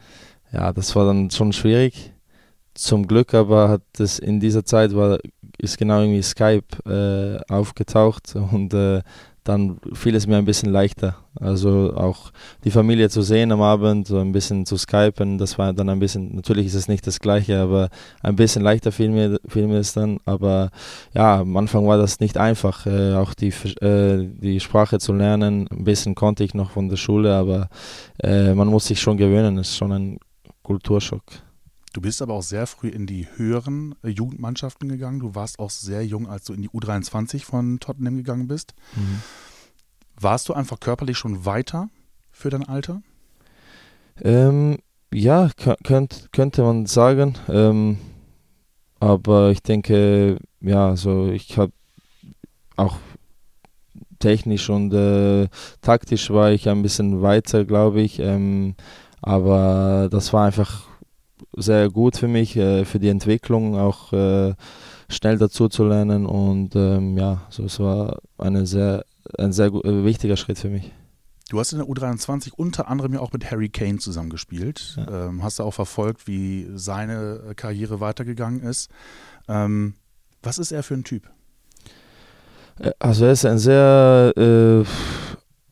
ja, 0.52 0.74
das 0.74 0.94
war 0.96 1.06
dann 1.06 1.32
schon 1.32 1.54
schwierig. 1.54 2.12
Zum 2.74 3.08
Glück 3.08 3.34
aber 3.34 3.70
hat 3.70 3.84
es 4.00 4.20
in 4.20 4.40
dieser 4.42 4.66
Zeit 4.66 4.94
war, 4.96 5.20
ist 5.58 5.78
genau 5.78 6.02
irgendwie 6.02 6.22
Skype 6.22 6.66
äh, 6.86 7.54
aufgetaucht 7.54 8.36
und 8.36 8.74
äh, 8.74 9.02
dann 9.44 9.80
fiel 9.94 10.16
es 10.16 10.28
mir 10.28 10.38
ein 10.38 10.46
bisschen 10.46 10.72
leichter. 10.72 11.16
Also 11.40 11.94
auch 11.96 12.32
die 12.64 12.72
Familie 12.72 13.10
zu 13.10 13.22
sehen 13.24 13.52
am 13.52 13.62
Abend, 13.62 14.06
so 14.06 14.20
ein 14.20 14.32
bisschen 14.32 14.66
zu 14.66 14.78
skypen, 14.78 15.38
das 15.38 15.58
war 15.58 15.74
dann 15.74 15.90
ein 15.90 16.00
bisschen, 16.00 16.36
natürlich 16.36 16.68
ist 16.68 16.76
es 16.76 16.88
nicht 16.88 17.08
das 17.08 17.20
gleiche, 17.20 17.60
aber 17.60 17.90
ein 18.22 18.36
bisschen 18.36 18.62
leichter 18.62 18.92
fiel 18.92 19.10
mir, 19.10 19.40
fiel 19.48 19.68
mir 19.68 19.80
es 19.80 19.94
dann. 19.94 20.20
Aber 20.26 20.70
ja, 21.14 21.40
am 21.40 21.58
Anfang 21.58 21.88
war 21.88 21.98
das 21.98 22.20
nicht 22.20 22.38
einfach, 22.38 22.86
äh, 22.86 23.16
auch 23.16 23.34
die, 23.34 23.54
äh, 23.82 24.28
die 24.28 24.60
Sprache 24.60 25.00
zu 25.00 25.14
lernen. 25.14 25.68
Ein 25.72 25.86
bisschen 25.86 26.14
konnte 26.14 26.44
ich 26.44 26.54
noch 26.54 26.72
von 26.72 26.90
der 26.90 26.98
Schule, 26.98 27.34
aber 27.34 27.70
äh, 28.22 28.54
man 28.54 28.68
muss 28.68 28.86
sich 28.86 29.02
schon 29.02 29.18
gewöhnen, 29.18 29.58
es 29.58 29.70
ist 29.70 29.78
schon 29.78 29.92
ein 29.92 30.20
Kulturschock. 30.62 31.24
Du 31.94 32.00
bist 32.00 32.22
aber 32.22 32.34
auch 32.34 32.44
sehr 32.44 32.68
früh 32.68 32.88
in 32.88 33.06
die 33.06 33.28
höheren 33.36 33.96
äh, 34.04 34.10
Jugendmannschaften 34.10 34.88
gegangen. 34.88 35.20
Du 35.20 35.36
warst 35.36 35.60
auch 35.60 35.70
sehr 35.70 36.06
jung, 36.06 36.28
als 36.28 36.46
du 36.46 36.54
in 36.54 36.62
die 36.62 36.70
U23 36.70 37.44
von 37.44 37.80
Tottenham 37.80 38.18
gegangen 38.18 38.48
bist. 38.48 38.74
Mhm. 38.96 39.22
Warst 40.18 40.48
du 40.48 40.54
einfach 40.54 40.80
körperlich 40.80 41.18
schon 41.18 41.46
weiter 41.46 41.90
für 42.32 42.50
dein 42.50 42.68
Alter? 42.68 43.02
Ähm, 44.22 44.78
ja, 45.14 45.50
könnt, 45.84 46.30
könnte 46.32 46.62
man 46.62 46.86
sagen. 46.86 47.36
Ähm, 47.50 47.98
aber 49.00 49.52
ich 49.52 49.62
denke, 49.62 50.38
ja, 50.62 50.96
so 50.96 51.30
ich 51.30 51.58
habe 51.58 51.74
auch 52.78 52.98
technisch 54.20 54.70
und 54.70 54.94
äh, 54.94 55.50
taktisch 55.82 56.30
war 56.30 56.52
ich 56.52 56.70
ein 56.70 56.84
bisschen 56.84 57.22
weiter, 57.22 57.66
glaube 57.66 58.02
ich. 58.02 58.20
Ähm, 58.20 58.76
aber 59.22 60.08
das 60.10 60.32
war 60.32 60.46
einfach 60.46 60.91
sehr 61.56 61.90
gut 61.90 62.18
für 62.18 62.28
mich, 62.28 62.56
äh, 62.56 62.86
für 62.86 63.00
die 63.00 63.10
Entwicklung, 63.10 63.78
auch 63.78 64.14
äh, 64.14 64.54
schnell 65.10 65.38
dazu 65.38 65.70
zu 65.70 65.86
lernen 65.86 66.26
und 66.26 66.76
ähm, 66.76 67.18
ja, 67.18 67.42
so 67.50 67.64
es 67.64 67.80
war 67.80 68.20
eine 68.38 68.66
sehr, 68.66 69.06
ein 69.38 69.52
sehr 69.52 69.68
äh, 69.68 70.04
wichtiger 70.06 70.38
Schritt 70.38 70.60
für 70.60 70.70
mich. 70.70 70.92
Du 71.50 71.60
hast 71.60 71.74
in 71.74 71.80
der 71.80 71.88
U23 71.88 72.54
unter 72.56 72.88
anderem 72.88 73.14
ja 73.14 73.20
auch 73.20 73.34
mit 73.34 73.52
Harry 73.52 73.68
Kane 73.68 73.98
zusammengespielt. 73.98 74.96
Ja. 74.96 75.28
Ähm, 75.28 75.44
hast 75.44 75.60
du 75.60 75.64
auch 75.64 75.74
verfolgt, 75.74 76.26
wie 76.26 76.70
seine 76.76 77.42
äh, 77.50 77.54
Karriere 77.56 78.00
weitergegangen 78.00 78.62
ist. 78.62 78.90
Ähm, 79.50 79.96
was 80.42 80.60
ist 80.60 80.72
er 80.72 80.82
für 80.82 80.94
ein 80.94 81.04
Typ? 81.04 81.30
Äh, 82.80 82.92
also 83.00 83.26
er 83.26 83.34
ist 83.34 83.46
ein 83.46 83.58
sehr 83.58 84.32
äh, 84.38 84.86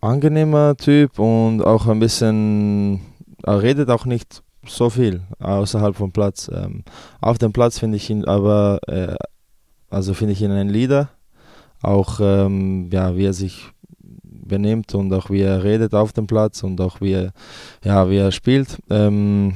angenehmer 0.02 0.76
Typ 0.76 1.18
und 1.18 1.62
auch 1.62 1.88
ein 1.88 2.00
bisschen, 2.00 3.00
er 3.44 3.62
redet 3.62 3.90
auch 3.90 4.06
nicht 4.06 4.44
so 4.66 4.90
viel 4.90 5.22
außerhalb 5.40 5.96
vom 5.96 6.12
Platz. 6.12 6.50
Ähm, 6.54 6.84
auf 7.22 7.38
dem 7.38 7.54
Platz 7.54 7.80
finde 7.80 7.98
ich 7.98 8.10
ihn 8.10 8.26
aber, 8.26 8.80
äh, 8.88 9.16
also 9.90 10.14
finde 10.14 10.34
ich 10.34 10.42
ihn 10.42 10.52
ein 10.52 10.70
Leader. 10.70 11.10
Auch 11.82 12.20
ähm, 12.22 12.90
ja, 12.92 13.16
wie 13.16 13.26
er 13.26 13.34
sich 13.34 13.72
benimmt 14.50 14.94
und 14.96 15.14
auch 15.14 15.30
wie 15.30 15.42
er 15.42 15.64
redet 15.64 15.94
auf 15.94 16.12
dem 16.12 16.28
Platz 16.28 16.64
und 16.64 16.82
auch 16.82 17.00
wie 17.00 17.14
er, 17.14 17.32
ja, 17.84 18.10
wie 18.10 18.18
er 18.18 18.32
spielt. 18.32 18.80
Ähm, 18.90 19.56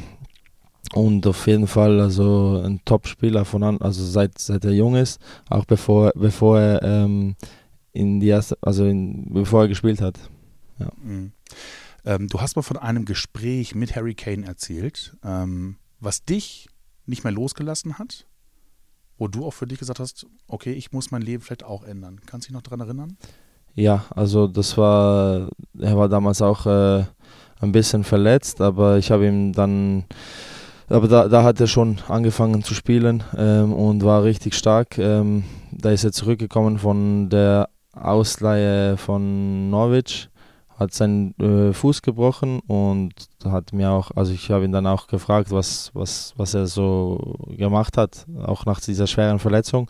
und 0.93 1.25
auf 1.25 1.47
jeden 1.47 1.67
Fall 1.67 1.99
also 1.99 2.61
ein 2.63 2.79
Top-Spieler 2.85 3.45
von 3.45 3.63
an, 3.63 3.81
also 3.81 4.03
seit, 4.05 4.37
seit 4.37 4.63
er 4.63 4.71
jung 4.71 4.95
ist, 4.95 5.19
auch 5.49 5.65
bevor, 5.65 6.11
bevor 6.15 6.59
er 6.59 6.83
ähm, 6.83 7.35
in 7.93 8.19
die 8.19 8.27
erste, 8.27 8.57
also 8.61 8.85
in, 8.85 9.33
bevor 9.33 9.63
er 9.63 9.67
gespielt 9.67 10.01
hat. 10.01 10.19
Ja. 10.79 10.89
Mhm. 11.03 11.31
Ähm, 12.05 12.27
du 12.27 12.41
hast 12.41 12.55
mal 12.55 12.61
von 12.61 12.77
einem 12.77 13.05
Gespräch 13.05 13.75
mit 13.75 13.95
Harry 13.95 14.13
Kane 14.15 14.45
erzählt, 14.45 15.15
ähm, 15.23 15.77
was 15.99 16.25
dich 16.25 16.67
nicht 17.05 17.23
mehr 17.23 17.33
losgelassen 17.33 17.97
hat, 17.97 18.25
wo 19.17 19.27
du 19.27 19.45
auch 19.45 19.53
für 19.53 19.67
dich 19.67 19.79
gesagt 19.79 19.99
hast, 19.99 20.25
okay, 20.47 20.73
ich 20.73 20.91
muss 20.91 21.11
mein 21.11 21.21
Leben 21.21 21.41
vielleicht 21.41 21.63
auch 21.63 21.83
ändern. 21.83 22.19
Kannst 22.25 22.47
du 22.47 22.49
dich 22.49 22.55
noch 22.55 22.61
daran 22.61 22.81
erinnern? 22.81 23.17
Ja, 23.75 24.05
also 24.11 24.47
das 24.47 24.77
war, 24.77 25.49
er 25.79 25.97
war 25.97 26.09
damals 26.09 26.41
auch 26.41 26.65
äh, 26.65 27.05
ein 27.61 27.71
bisschen 27.71 28.03
verletzt, 28.03 28.61
aber 28.61 28.97
ich 28.97 29.09
habe 29.09 29.27
ihm 29.27 29.53
dann, 29.53 30.03
aber 30.89 31.07
da, 31.07 31.27
da 31.27 31.43
hat 31.43 31.59
er 31.59 31.67
schon 31.67 31.99
angefangen 32.07 32.63
zu 32.63 32.73
spielen 32.73 33.23
ähm, 33.35 33.73
und 33.73 34.03
war 34.03 34.23
richtig 34.23 34.55
stark. 34.55 34.97
Ähm, 34.97 35.45
da 35.71 35.89
ist 35.91 36.03
er 36.03 36.11
zurückgekommen 36.11 36.77
von 36.77 37.29
der 37.29 37.69
Ausleihe 37.93 38.97
von 38.97 39.69
Norwich 39.69 40.29
hat 40.83 40.93
seinen 40.93 41.33
äh, 41.39 41.73
Fuß 41.73 42.01
gebrochen 42.01 42.59
und 42.67 43.13
hat 43.43 43.73
mir 43.73 43.91
auch, 43.91 44.11
also 44.15 44.31
ich 44.31 44.51
habe 44.51 44.65
ihn 44.65 44.71
dann 44.71 44.87
auch 44.87 45.07
gefragt, 45.07 45.51
was, 45.51 45.91
was, 45.93 46.33
was 46.37 46.53
er 46.53 46.67
so 46.67 47.35
gemacht 47.57 47.97
hat, 47.97 48.25
auch 48.45 48.65
nach 48.65 48.79
dieser 48.79 49.07
schweren 49.07 49.39
Verletzung. 49.39 49.89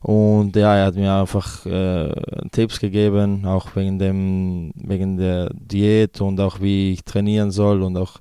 Und 0.00 0.54
ja, 0.56 0.76
er 0.76 0.86
hat 0.86 0.94
mir 0.96 1.14
einfach 1.14 1.64
äh, 1.66 2.12
Tipps 2.50 2.80
gegeben, 2.80 3.46
auch 3.46 3.74
wegen 3.76 3.98
dem, 3.98 4.72
wegen 4.74 5.16
der 5.16 5.50
Diät 5.54 6.20
und 6.20 6.40
auch 6.40 6.60
wie 6.60 6.92
ich 6.92 7.04
trainieren 7.04 7.50
soll 7.50 7.82
und 7.82 7.96
auch 7.96 8.18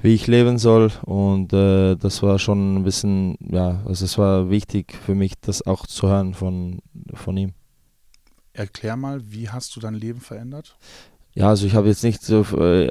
wie 0.00 0.14
ich 0.14 0.26
leben 0.26 0.58
soll. 0.58 0.90
Und 1.02 1.52
äh, 1.52 1.96
das 1.96 2.22
war 2.22 2.38
schon 2.38 2.76
ein 2.76 2.84
bisschen, 2.84 3.36
ja, 3.40 3.80
also 3.86 4.04
es 4.04 4.18
war 4.18 4.50
wichtig 4.50 4.92
für 4.92 5.14
mich, 5.14 5.34
das 5.40 5.66
auch 5.66 5.86
zu 5.86 6.08
hören 6.08 6.34
von, 6.34 6.80
von 7.14 7.36
ihm. 7.36 7.54
Erklär 8.52 8.96
mal, 8.96 9.20
wie 9.30 9.48
hast 9.48 9.76
du 9.76 9.80
dein 9.80 9.94
Leben 9.94 10.20
verändert? 10.20 10.76
Ja, 11.40 11.48
also 11.48 11.66
ich 11.66 11.74
habe 11.74 11.88
jetzt 11.88 12.04
nicht 12.04 12.22
so, 12.22 12.42
äh, 12.58 12.88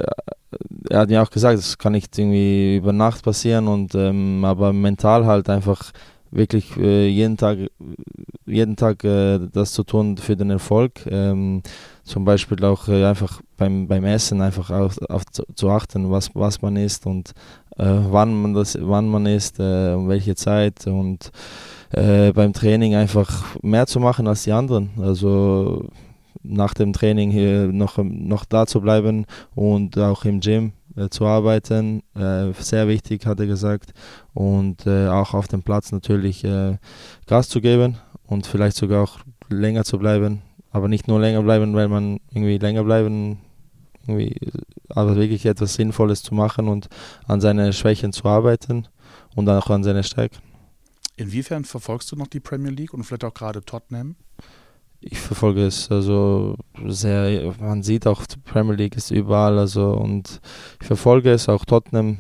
er 0.90 1.00
hat 1.00 1.10
mir 1.10 1.22
auch 1.22 1.30
gesagt, 1.30 1.60
das 1.60 1.78
kann 1.78 1.92
nicht 1.92 2.18
irgendwie 2.18 2.78
über 2.78 2.94
Nacht 2.94 3.24
passieren 3.24 3.68
und 3.68 3.94
ähm, 3.94 4.44
aber 4.44 4.74
mental 4.74 5.28
halt 5.28 5.50
einfach 5.50 5.92
wirklich 6.32 6.76
äh, 6.78 7.08
jeden 7.08 7.38
Tag, 7.38 7.60
jeden 8.48 8.76
Tag 8.76 9.04
äh, 9.04 9.40
das 9.54 9.74
zu 9.74 9.84
tun 9.84 10.18
für 10.18 10.36
den 10.36 10.50
Erfolg. 10.50 11.06
Ähm, 11.06 11.62
zum 12.04 12.26
Beispiel 12.26 12.64
auch 12.66 12.88
äh, 12.88 13.06
einfach 13.06 13.40
beim, 13.56 13.88
beim 13.88 14.04
Essen 14.04 14.42
einfach 14.42 14.72
auf, 14.72 14.98
auf 15.10 15.26
zu, 15.28 15.70
achten, 15.70 16.10
was, 16.10 16.32
was 16.34 16.64
man 16.64 16.76
isst 16.76 17.06
und 17.06 17.34
äh, 17.78 17.86
wann 17.86 18.34
man 18.42 18.56
das, 18.56 18.76
wann 18.82 19.08
man 19.10 19.28
isst, 19.28 19.60
äh, 19.60 19.94
um 19.94 20.10
welche 20.10 20.36
Zeit 20.36 20.88
und 20.88 21.32
beim 21.92 22.54
Training 22.54 22.94
einfach 22.94 23.44
mehr 23.64 23.88
zu 23.88 24.00
machen 24.00 24.28
als 24.28 24.44
die 24.44 24.52
anderen. 24.52 24.92
Also 25.02 25.90
nach 26.50 26.74
dem 26.74 26.94
Training 26.94 27.32
hier 27.32 27.68
noch, 27.68 27.98
noch 27.98 28.46
da 28.46 28.66
zu 28.66 28.82
bleiben 28.82 29.26
und 29.56 29.98
auch 29.98 30.26
im 30.26 30.40
Gym 30.40 30.74
äh, 30.96 31.10
zu 31.10 31.26
arbeiten. 31.26 32.04
Äh, 32.16 32.52
sehr 32.60 32.88
wichtig, 32.88 33.26
hat 33.26 33.40
er 33.40 33.48
gesagt. 33.48 33.94
Und 34.34 34.86
äh, 34.86 35.08
auch 35.08 35.34
auf 35.34 35.48
dem 35.48 35.64
Platz 35.64 35.92
natürlich 35.92 36.44
äh, 36.44 36.78
Gas 37.28 37.50
zu 37.50 37.62
geben 37.62 37.98
und 38.26 38.48
vielleicht 38.48 38.78
sogar 38.78 39.04
auch 39.04 39.20
länger 39.50 39.84
zu 39.84 39.98
bleiben. 40.00 40.42
Aber 40.72 40.88
nicht 40.88 41.08
nur 41.08 41.20
länger 41.20 41.42
bleiben, 41.42 41.74
weil 41.74 41.88
man 41.88 42.20
irgendwie 42.32 42.58
länger 42.58 42.84
bleiben, 42.84 43.40
irgendwie, 44.08 44.36
aber 44.90 45.16
wirklich 45.16 45.46
etwas 45.46 45.76
Sinnvolles 45.76 46.22
zu 46.24 46.36
machen 46.36 46.68
und 46.68 46.90
an 47.26 47.42
seine 47.42 47.74
Schwächen 47.74 48.14
zu 48.14 48.26
arbeiten 48.26 48.88
und 49.36 49.50
auch 49.50 49.70
an 49.70 49.84
seine 49.84 50.04
Stärken. 50.04 50.38
Inwiefern 51.16 51.66
verfolgst 51.66 52.12
du 52.12 52.16
noch 52.16 52.28
die 52.28 52.40
Premier 52.40 52.72
League 52.72 52.94
und 52.94 53.04
vielleicht 53.04 53.26
auch 53.26 53.34
gerade 53.34 53.64
Tottenham? 53.64 54.16
Ich 55.02 55.20
verfolge 55.20 55.66
es 55.66 55.90
also 55.92 56.56
sehr, 56.88 57.54
man 57.60 57.84
sieht 57.84 58.06
auch, 58.06 58.26
die 58.26 58.38
Premier 58.38 58.76
League 58.76 58.98
ist 58.98 59.12
überall, 59.12 59.58
also 59.58 59.94
und 59.94 60.42
ich 60.82 60.88
verfolge 60.88 61.32
es, 61.32 61.48
auch 61.48 61.66
Tottenham, 61.66 62.20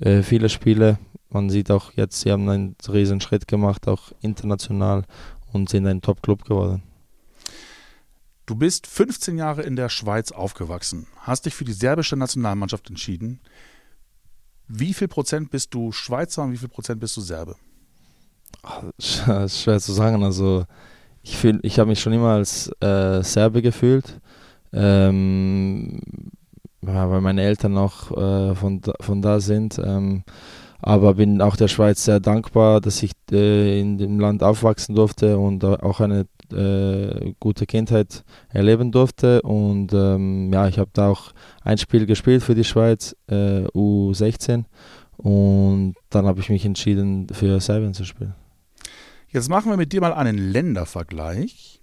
äh, 0.00 0.22
viele 0.22 0.48
Spiele. 0.48 0.98
Man 1.30 1.50
sieht 1.50 1.70
auch 1.70 1.92
jetzt, 1.94 2.20
sie 2.20 2.30
haben 2.30 2.48
einen 2.48 2.76
riesen 2.88 3.20
Schritt 3.20 3.48
gemacht, 3.48 3.88
auch 3.88 4.12
international 4.20 5.04
und 5.52 5.68
sind 5.68 5.86
ein 5.86 6.00
Top-Club 6.00 6.44
geworden. 6.44 6.82
Du 8.46 8.54
bist 8.54 8.86
15 8.86 9.38
Jahre 9.38 9.62
in 9.62 9.74
der 9.74 9.88
Schweiz 9.88 10.30
aufgewachsen, 10.30 11.06
hast 11.18 11.46
dich 11.46 11.54
für 11.54 11.64
die 11.64 11.72
serbische 11.72 12.16
Nationalmannschaft 12.16 12.88
entschieden. 12.88 13.40
Wie 14.68 14.94
viel 14.94 15.08
Prozent 15.08 15.50
bist 15.50 15.74
du 15.74 15.92
Schweizer 15.92 16.42
und 16.42 16.52
wie 16.52 16.58
viel 16.58 16.68
Prozent 16.68 17.00
bist 17.00 17.16
du 17.16 17.20
Serbe? 17.20 17.56
Schwer 18.98 19.48
zu 19.48 19.92
sagen, 19.92 20.22
also 20.22 20.64
ich, 21.24 21.36
fühl, 21.36 21.58
ich 21.62 21.78
habe 21.78 21.88
mich 21.88 22.00
schon 22.00 22.12
immer 22.12 22.34
als 22.34 22.70
äh, 22.80 23.22
Serbe 23.22 23.62
gefühlt, 23.62 24.20
ähm, 24.72 26.00
ja, 26.86 27.10
weil 27.10 27.22
meine 27.22 27.42
Eltern 27.42 27.72
noch 27.72 28.10
äh, 28.10 28.54
von, 28.54 28.82
von 29.00 29.22
da 29.22 29.40
sind. 29.40 29.80
Ähm, 29.82 30.22
aber 30.80 31.14
bin 31.14 31.40
auch 31.40 31.56
der 31.56 31.68
Schweiz 31.68 32.04
sehr 32.04 32.20
dankbar, 32.20 32.82
dass 32.82 33.02
ich 33.02 33.12
äh, 33.32 33.80
in 33.80 33.96
dem 33.96 34.20
Land 34.20 34.42
aufwachsen 34.42 34.94
durfte 34.94 35.38
und 35.38 35.64
auch 35.64 36.00
eine 36.00 36.26
äh, 36.52 37.32
gute 37.40 37.64
Kindheit 37.64 38.22
erleben 38.50 38.92
durfte. 38.92 39.40
Und 39.40 39.94
ähm, 39.94 40.52
ja, 40.52 40.68
ich 40.68 40.78
habe 40.78 40.90
da 40.92 41.08
auch 41.08 41.32
ein 41.62 41.78
Spiel 41.78 42.04
gespielt 42.04 42.42
für 42.42 42.54
die 42.54 42.64
Schweiz, 42.64 43.16
äh, 43.28 43.64
U16. 43.68 44.64
Und 45.16 45.94
dann 46.10 46.26
habe 46.26 46.40
ich 46.40 46.50
mich 46.50 46.66
entschieden, 46.66 47.28
für 47.32 47.60
Serbien 47.60 47.94
zu 47.94 48.04
spielen. 48.04 48.34
Jetzt 49.34 49.48
machen 49.48 49.68
wir 49.68 49.76
mit 49.76 49.92
dir 49.92 50.00
mal 50.00 50.12
einen 50.12 50.38
Ländervergleich. 50.38 51.80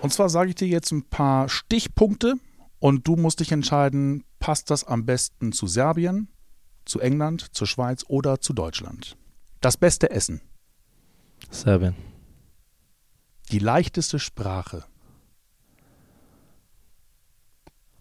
Und 0.00 0.12
zwar 0.12 0.28
sage 0.28 0.50
ich 0.50 0.54
dir 0.54 0.68
jetzt 0.68 0.92
ein 0.92 1.02
paar 1.02 1.48
Stichpunkte 1.48 2.34
und 2.78 3.08
du 3.08 3.16
musst 3.16 3.40
dich 3.40 3.50
entscheiden, 3.50 4.22
passt 4.38 4.70
das 4.70 4.84
am 4.84 5.04
besten 5.04 5.50
zu 5.50 5.66
Serbien, 5.66 6.28
zu 6.84 7.00
England, 7.00 7.56
zur 7.56 7.66
Schweiz 7.66 8.04
oder 8.06 8.40
zu 8.40 8.52
Deutschland? 8.52 9.16
Das 9.60 9.76
beste 9.76 10.12
Essen. 10.12 10.42
Serbien. 11.50 11.96
Die 13.50 13.58
leichteste 13.58 14.18
Sprache. 14.18 14.84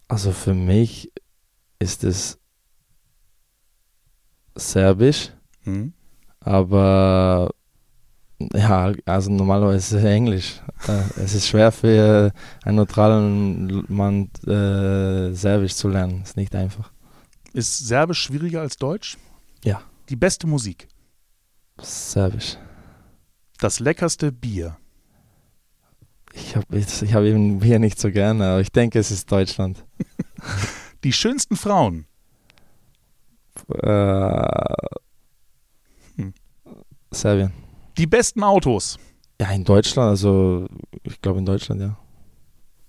Also 0.08 0.32
für 0.32 0.54
mich 0.54 1.12
ist 1.80 2.04
es 2.04 2.40
Serbisch, 4.56 5.32
hm. 5.64 5.94
aber 6.40 7.52
ja, 8.54 8.94
also 9.06 9.32
normalerweise 9.32 9.78
ist 9.78 9.92
es 9.92 10.04
Englisch. 10.04 10.62
Äh, 10.88 11.22
es 11.22 11.34
ist 11.34 11.48
schwer 11.48 11.72
für 11.72 12.32
einen 12.64 12.76
neutralen 12.78 13.86
Mann 13.88 14.30
äh, 14.46 15.34
Serbisch 15.34 15.76
zu 15.76 15.90
lernen. 15.90 16.22
Ist 16.24 16.38
nicht 16.38 16.56
einfach. 16.56 16.92
Ist 17.54 17.88
Serbisch 17.88 18.22
schwieriger 18.22 18.62
als 18.62 18.78
Deutsch? 18.78 19.18
Ja. 19.64 19.82
Die 20.10 20.16
beste 20.16 20.48
Musik? 20.48 20.88
Serbisch. 21.82 22.58
Das 23.60 23.80
leckerste 23.80 24.32
Bier? 24.32 24.78
Ich 26.36 26.56
habe 26.56 26.78
ich 26.78 27.14
hab 27.14 27.24
eben 27.24 27.60
Bier 27.60 27.80
nicht 27.80 28.00
so 28.00 28.12
gerne, 28.12 28.46
aber 28.46 28.62
ich 28.62 28.72
denke, 28.72 29.00
es 29.00 29.10
ist 29.10 29.32
Deutschland. 29.32 29.86
Die 31.04 31.14
schönsten 31.14 31.56
Frauen? 31.56 32.06
Äh, 33.70 34.76
hm. 36.18 36.34
Serbien. 37.12 37.54
Die 37.98 38.06
besten 38.08 38.44
Autos? 38.44 39.00
Ja, 39.40 39.52
in 39.52 39.64
Deutschland, 39.64 40.10
also 40.10 40.68
ich 41.04 41.22
glaube 41.22 41.40
in 41.40 41.46
Deutschland, 41.46 41.82
ja. 41.82 41.98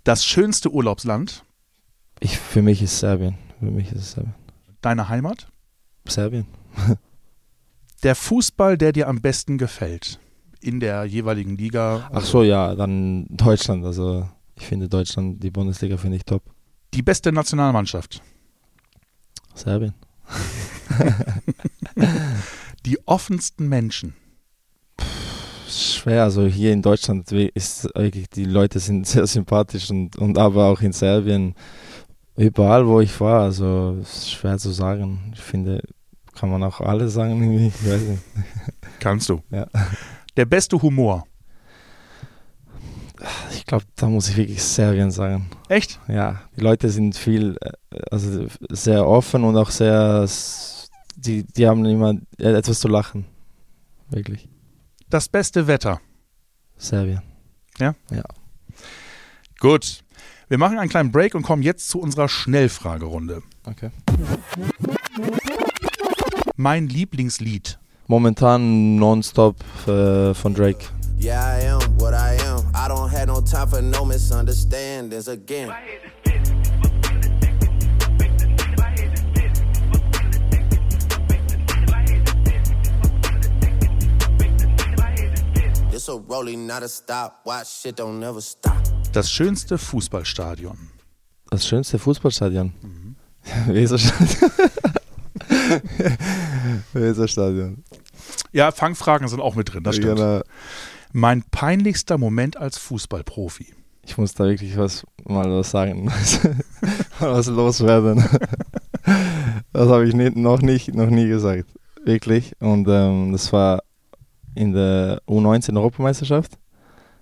Das 0.03 0.25
schönste 0.25 0.71
Urlaubsland? 0.73 1.45
Ich, 2.21 2.39
für 2.39 2.63
mich 2.63 2.83
ist 2.83 2.99
Serbien. 2.99 3.39
Für 3.61 3.67
mich 3.67 3.93
ist 3.93 3.99
es 3.99 4.13
Serbien. 4.13 4.35
Deine 4.81 5.09
Heimat? 5.09 5.49
Serbien. 6.09 6.47
der 8.03 8.15
Fußball, 8.15 8.77
der 8.77 8.93
dir 8.93 9.09
am 9.09 9.21
besten 9.21 9.59
gefällt 9.59 10.19
in 10.67 10.81
der 10.81 11.05
jeweiligen 11.05 11.57
Liga? 11.57 12.09
Ach 12.13 12.25
so, 12.25 12.43
ja, 12.43 12.75
dann 12.75 13.27
Deutschland. 13.31 13.85
Also 13.85 14.29
ich 14.57 14.67
finde 14.67 14.89
Deutschland, 14.89 15.43
die 15.43 15.51
Bundesliga 15.51 15.97
finde 15.97 16.17
ich 16.17 16.25
top. 16.25 16.43
Die 16.95 17.03
beste 17.03 17.33
Nationalmannschaft? 17.33 18.23
Serbien. 19.55 19.95
die 22.87 22.99
offensten 23.07 23.69
Menschen? 23.69 24.15
schwer. 25.69 26.23
Also 26.23 26.47
hier 26.47 26.73
in 26.73 26.83
Deutschland 26.83 27.31
ist 27.33 27.95
eigentlich, 27.97 28.31
die 28.31 28.45
Leute 28.45 28.79
sind 28.79 29.07
sehr 29.15 29.27
sympathisch 29.27 29.91
und, 29.91 30.17
und 30.17 30.39
aber 30.39 30.67
auch 30.67 30.81
in 30.81 30.93
Serbien, 30.93 31.55
überall 32.37 32.87
wo 32.87 33.01
ich 33.01 33.19
war, 33.21 33.43
also 33.43 33.99
ist 34.01 34.31
schwer 34.31 34.59
zu 34.59 34.71
sagen. 34.71 35.33
Ich 35.35 35.41
finde, 35.41 35.83
kann 36.35 36.51
man 36.51 36.63
auch 36.63 36.81
alle 36.81 37.09
sagen, 37.09 37.43
ich 37.67 37.87
weiß 37.87 38.03
nicht. 38.03 38.23
Kannst 39.01 39.29
du. 39.29 39.43
Ja. 39.51 39.67
Der 40.37 40.45
beste 40.45 40.81
Humor? 40.81 41.27
Ich 43.53 43.65
glaube, 43.65 43.85
da 43.97 44.07
muss 44.09 44.29
ich 44.29 44.37
wirklich 44.37 44.63
Serbien 44.63 45.11
sagen. 45.11 45.49
Echt? 45.69 45.99
Ja, 46.07 46.43
die 46.55 46.61
Leute 46.61 46.91
sind 46.91 47.17
viel, 47.17 47.57
äh, 47.61 47.73
also 48.11 48.47
sehr 48.69 49.07
offen 49.09 49.43
und 49.45 49.57
auch 49.57 49.71
sehr, 49.71 50.29
die, 51.17 51.45
die 51.45 51.67
haben 51.67 51.85
immer 51.87 52.15
etwas 52.37 52.81
zu 52.81 52.89
lachen. 52.89 53.25
Wirklich. 54.11 54.49
Das 55.09 55.29
beste 55.29 55.67
Wetter? 55.67 56.01
Serbien. 56.77 57.23
Ja? 57.79 57.95
Ja. 58.11 58.25
Gut. 59.59 60.05
Wir 60.49 60.59
machen 60.59 60.79
einen 60.79 60.91
kleinen 60.91 61.11
Break 61.11 61.35
und 61.35 61.43
kommen 61.43 61.63
jetzt 61.63 61.89
zu 61.89 61.99
unserer 61.99 62.29
Schnellfragerunde. 62.29 63.43
Okay. 63.65 63.91
Mein 66.57 66.87
Lieblingslied. 66.87 67.79
Momentan 68.09 68.97
nonstop 68.97 69.57
äh, 69.89 70.33
von 70.35 70.55
Drake. 70.55 70.87
Yeah, 71.21 71.59
I 71.59 71.69
am 71.69 71.81
what 71.99 72.15
I 72.15 72.37
am. 72.47 72.61
I 72.75 72.89
don't 72.89 73.09
have 73.11 73.27
no 73.27 73.41
time 73.41 73.67
for 73.67 73.83
no 73.83 74.05
misunderstandings 74.05 75.29
again. 75.29 75.71
Das 89.13 89.31
schönste 89.31 89.79
Fußballstadion. 89.79 90.91
Das 91.51 91.67
schönste 91.67 91.99
Fußballstadion? 91.99 92.73
Mhm. 92.83 93.17
Weserstadion. 93.75 94.51
Weserstadion. 96.93 97.85
Ja, 98.57 98.73
Fangfragen 98.73 99.29
sind 99.29 99.41
auch 99.41 99.55
mit 99.55 99.75
drin, 99.75 99.83
das 99.83 99.97
stimmt. 99.97 100.17
Genau. 100.17 100.41
Mein 101.13 101.43
peinlichster 101.43 102.17
Moment 102.17 102.57
als 102.57 102.79
Fußballprofi. 102.79 103.75
Ich 104.03 104.17
muss 104.17 104.33
da 104.33 104.45
wirklich 104.45 104.79
was 104.79 105.05
mal 105.25 105.51
was 105.51 105.73
sagen, 105.73 106.11
was 107.19 107.49
loswerden. 107.49 108.25
das 109.75 109.89
habe 109.91 110.09
ich 110.09 110.15
nicht, 110.15 110.37
noch 110.37 110.63
nicht, 110.63 110.95
noch 110.95 111.11
nie 111.11 111.29
gesagt, 111.29 111.67
wirklich. 112.03 112.55
Und 112.59 112.89
ähm, 112.89 113.33
das 113.33 113.53
war 113.53 113.83
in 114.55 114.73
der 114.73 115.21
U19 115.29 115.77
Europameisterschaft 115.77 116.53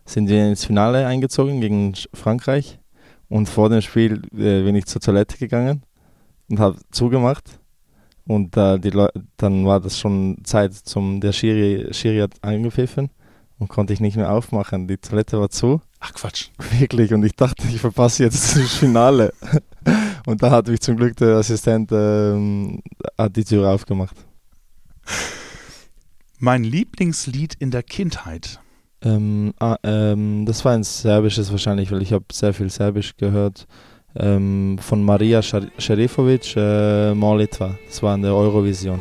sind 0.04 0.28
wir 0.28 0.48
ins 0.48 0.64
Finale 0.64 1.04
eingezogen 1.04 1.60
gegen 1.60 1.94
Frankreich 2.12 2.78
und 3.28 3.48
vor 3.48 3.70
dem 3.70 3.80
Spiel 3.80 4.22
äh, 4.34 4.62
bin 4.62 4.76
ich 4.76 4.86
zur 4.86 5.00
Toilette 5.00 5.36
gegangen 5.36 5.82
und 6.48 6.60
habe 6.60 6.78
zugemacht 6.92 7.58
und 8.26 8.56
äh, 8.56 8.78
die 8.78 8.90
dann 9.36 9.66
war 9.66 9.80
das 9.80 9.98
schon 9.98 10.38
Zeit 10.44 10.74
zum 10.74 11.20
der 11.20 11.32
Schiri, 11.32 11.92
Schiri 11.92 12.18
hat 12.18 12.32
angepfiffen 12.42 13.10
und 13.58 13.68
konnte 13.68 13.92
ich 13.92 14.00
nicht 14.00 14.16
mehr 14.16 14.32
aufmachen. 14.32 14.88
Die 14.88 14.96
Toilette 14.96 15.38
war 15.38 15.50
zu. 15.50 15.80
Ach 16.00 16.12
Quatsch. 16.14 16.48
Wirklich 16.78 17.12
und 17.12 17.24
ich 17.24 17.34
dachte, 17.34 17.66
ich 17.68 17.80
verpasse 17.80 18.24
jetzt 18.24 18.56
das 18.56 18.74
Finale. 18.78 19.32
und 20.26 20.42
da 20.42 20.50
hat 20.50 20.68
mich 20.68 20.80
zum 20.80 20.96
Glück 20.96 21.16
der 21.16 21.36
Assistent 21.36 21.90
ähm, 21.92 22.82
hat 23.18 23.36
die 23.36 23.44
Tür 23.44 23.70
aufgemacht. 23.70 24.16
Mein 26.38 26.64
Lieblingslied 26.64 27.54
in 27.58 27.70
der 27.70 27.82
Kindheit. 27.82 28.60
Ähm, 29.02 29.52
ah, 29.58 29.76
ähm, 29.82 30.46
das 30.46 30.64
war 30.64 30.72
ein 30.72 30.82
serbisches 30.82 31.50
wahrscheinlich, 31.50 31.90
weil 31.90 32.02
ich 32.02 32.12
habe 32.12 32.24
sehr 32.32 32.54
viel 32.54 32.70
Serbisch 32.70 33.16
gehört 33.16 33.66
ähm, 34.16 34.78
von 34.80 35.04
Maria 35.04 35.42
Šerefovic, 35.42 36.56
äh, 36.56 37.14
Molitva. 37.14 37.78
Das 37.86 38.02
war 38.02 38.14
in 38.14 38.22
der 38.22 38.34
Eurovision. 38.34 39.00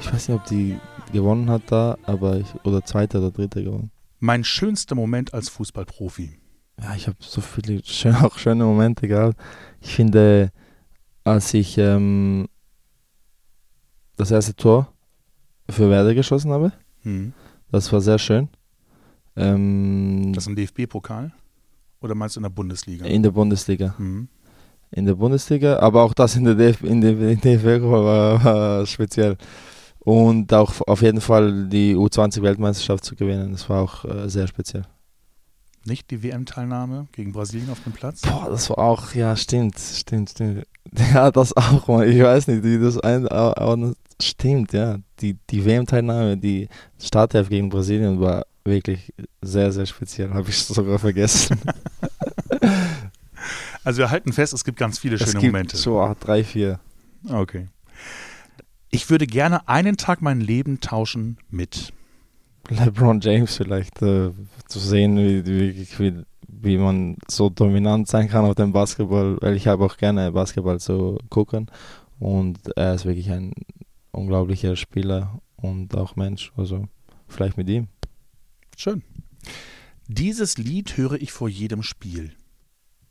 Ich 0.00 0.12
weiß 0.12 0.28
nicht, 0.28 0.38
ob 0.38 0.46
die 0.46 0.78
gewonnen 1.12 1.50
hat 1.50 1.62
da, 1.66 1.96
aber 2.04 2.36
ich, 2.36 2.46
oder 2.62 2.84
zweiter 2.84 3.18
oder 3.18 3.30
dritter 3.32 3.62
gewonnen. 3.62 3.90
Mein 4.24 4.42
schönster 4.42 4.94
Moment 4.94 5.34
als 5.34 5.50
Fußballprofi. 5.50 6.30
Ja, 6.80 6.94
ich 6.94 7.06
habe 7.08 7.18
so 7.20 7.42
viele 7.42 7.84
schön, 7.84 8.14
auch 8.24 8.38
schöne 8.38 8.64
Momente 8.64 9.06
gehabt. 9.06 9.38
Ich 9.82 9.94
finde, 9.94 10.50
als 11.24 11.52
ich 11.52 11.76
ähm, 11.76 12.46
das 14.16 14.30
erste 14.30 14.56
Tor 14.56 14.90
für 15.68 15.90
Werder 15.90 16.14
geschossen 16.14 16.52
habe, 16.52 16.72
Hm. 17.02 17.34
das 17.70 17.92
war 17.92 18.00
sehr 18.00 18.18
schön. 18.18 18.48
Ähm, 19.36 20.32
Das 20.34 20.46
ein 20.46 20.56
DFB-Pokal? 20.56 21.30
Oder 22.00 22.14
meinst 22.14 22.36
du 22.36 22.40
in 22.40 22.44
der 22.44 22.50
Bundesliga? 22.50 23.04
in 23.04 23.22
der 23.22 23.30
Bundesliga. 23.30 23.94
Hm. 23.98 24.28
In 24.90 25.04
der 25.04 25.16
Bundesliga, 25.16 25.80
aber 25.80 26.02
auch 26.02 26.14
das 26.14 26.34
in 26.36 26.44
der 26.44 26.54
DF 26.54 26.82
in 26.82 27.02
der, 27.02 27.10
in 27.12 27.40
der 27.42 27.58
DFB 27.58 27.82
war, 27.84 28.42
war 28.42 28.86
speziell. 28.86 29.36
Und 30.04 30.52
auch 30.52 30.80
auf 30.86 31.02
jeden 31.02 31.20
Fall 31.20 31.66
die 31.68 31.96
U20-Weltmeisterschaft 31.96 33.04
zu 33.04 33.16
gewinnen, 33.16 33.52
das 33.52 33.68
war 33.68 33.82
auch 33.82 34.04
äh, 34.04 34.28
sehr 34.28 34.46
speziell. 34.46 34.84
Nicht 35.86 36.10
die 36.10 36.22
WM-Teilnahme 36.22 37.08
gegen 37.12 37.32
Brasilien 37.32 37.70
auf 37.70 37.82
dem 37.84 37.92
Platz? 37.92 38.22
Boah, 38.22 38.48
das 38.48 38.70
war 38.70 38.78
auch, 38.78 39.14
ja, 39.14 39.36
stimmt, 39.36 39.78
stimmt, 39.78 40.30
stimmt. 40.30 40.66
Ja, 41.14 41.30
das 41.30 41.56
auch 41.56 41.88
mal. 41.88 42.06
Ich 42.08 42.22
weiß 42.22 42.46
nicht, 42.48 42.62
wie 42.62 42.78
das 42.78 42.98
ein, 43.00 43.26
aber 43.26 43.94
stimmt, 44.22 44.72
ja. 44.74 44.98
Die, 45.20 45.38
die 45.50 45.64
WM-Teilnahme, 45.64 46.36
die 46.36 46.68
Startelf 46.98 47.48
gegen 47.48 47.70
Brasilien 47.70 48.20
war 48.20 48.44
wirklich 48.64 49.12
sehr, 49.40 49.72
sehr 49.72 49.86
speziell. 49.86 50.32
Habe 50.32 50.50
ich 50.50 50.62
sogar 50.62 50.98
vergessen. 50.98 51.58
Also 53.84 53.98
wir 53.98 54.10
halten 54.10 54.32
fest, 54.32 54.54
es 54.54 54.64
gibt 54.64 54.78
ganz 54.78 54.98
viele 54.98 55.16
es 55.16 55.22
schöne 55.22 55.40
gibt 55.40 55.52
Momente. 55.52 55.76
so 55.76 56.00
ah, 56.00 56.16
drei, 56.18 56.42
vier. 56.42 56.80
Okay. 57.28 57.68
Ich 58.94 59.10
würde 59.10 59.26
gerne 59.26 59.68
einen 59.68 59.96
Tag 59.96 60.22
mein 60.22 60.40
Leben 60.40 60.78
tauschen 60.78 61.36
mit. 61.50 61.92
LeBron 62.68 63.20
James 63.20 63.56
vielleicht 63.56 64.00
äh, 64.02 64.30
zu 64.68 64.78
sehen, 64.78 65.16
wie, 65.18 65.44
wie, 65.98 66.24
wie, 66.46 66.78
man 66.78 67.16
so 67.26 67.50
dominant 67.50 68.06
sein 68.06 68.28
kann 68.28 68.44
auf 68.44 68.54
dem 68.54 68.70
Basketball, 68.70 69.36
weil 69.40 69.56
ich 69.56 69.66
habe 69.66 69.84
auch 69.84 69.96
gerne 69.96 70.30
Basketball 70.30 70.78
zu 70.78 71.18
gucken 71.28 71.72
und 72.20 72.60
er 72.76 72.94
ist 72.94 73.04
wirklich 73.04 73.32
ein 73.32 73.52
unglaublicher 74.12 74.76
Spieler 74.76 75.40
und 75.56 75.96
auch 75.96 76.14
Mensch, 76.14 76.52
also 76.56 76.84
vielleicht 77.26 77.56
mit 77.56 77.68
ihm. 77.68 77.88
Schön. 78.76 79.02
Dieses 80.06 80.56
Lied 80.56 80.96
höre 80.96 81.20
ich 81.20 81.32
vor 81.32 81.48
jedem 81.48 81.82
Spiel. 81.82 82.30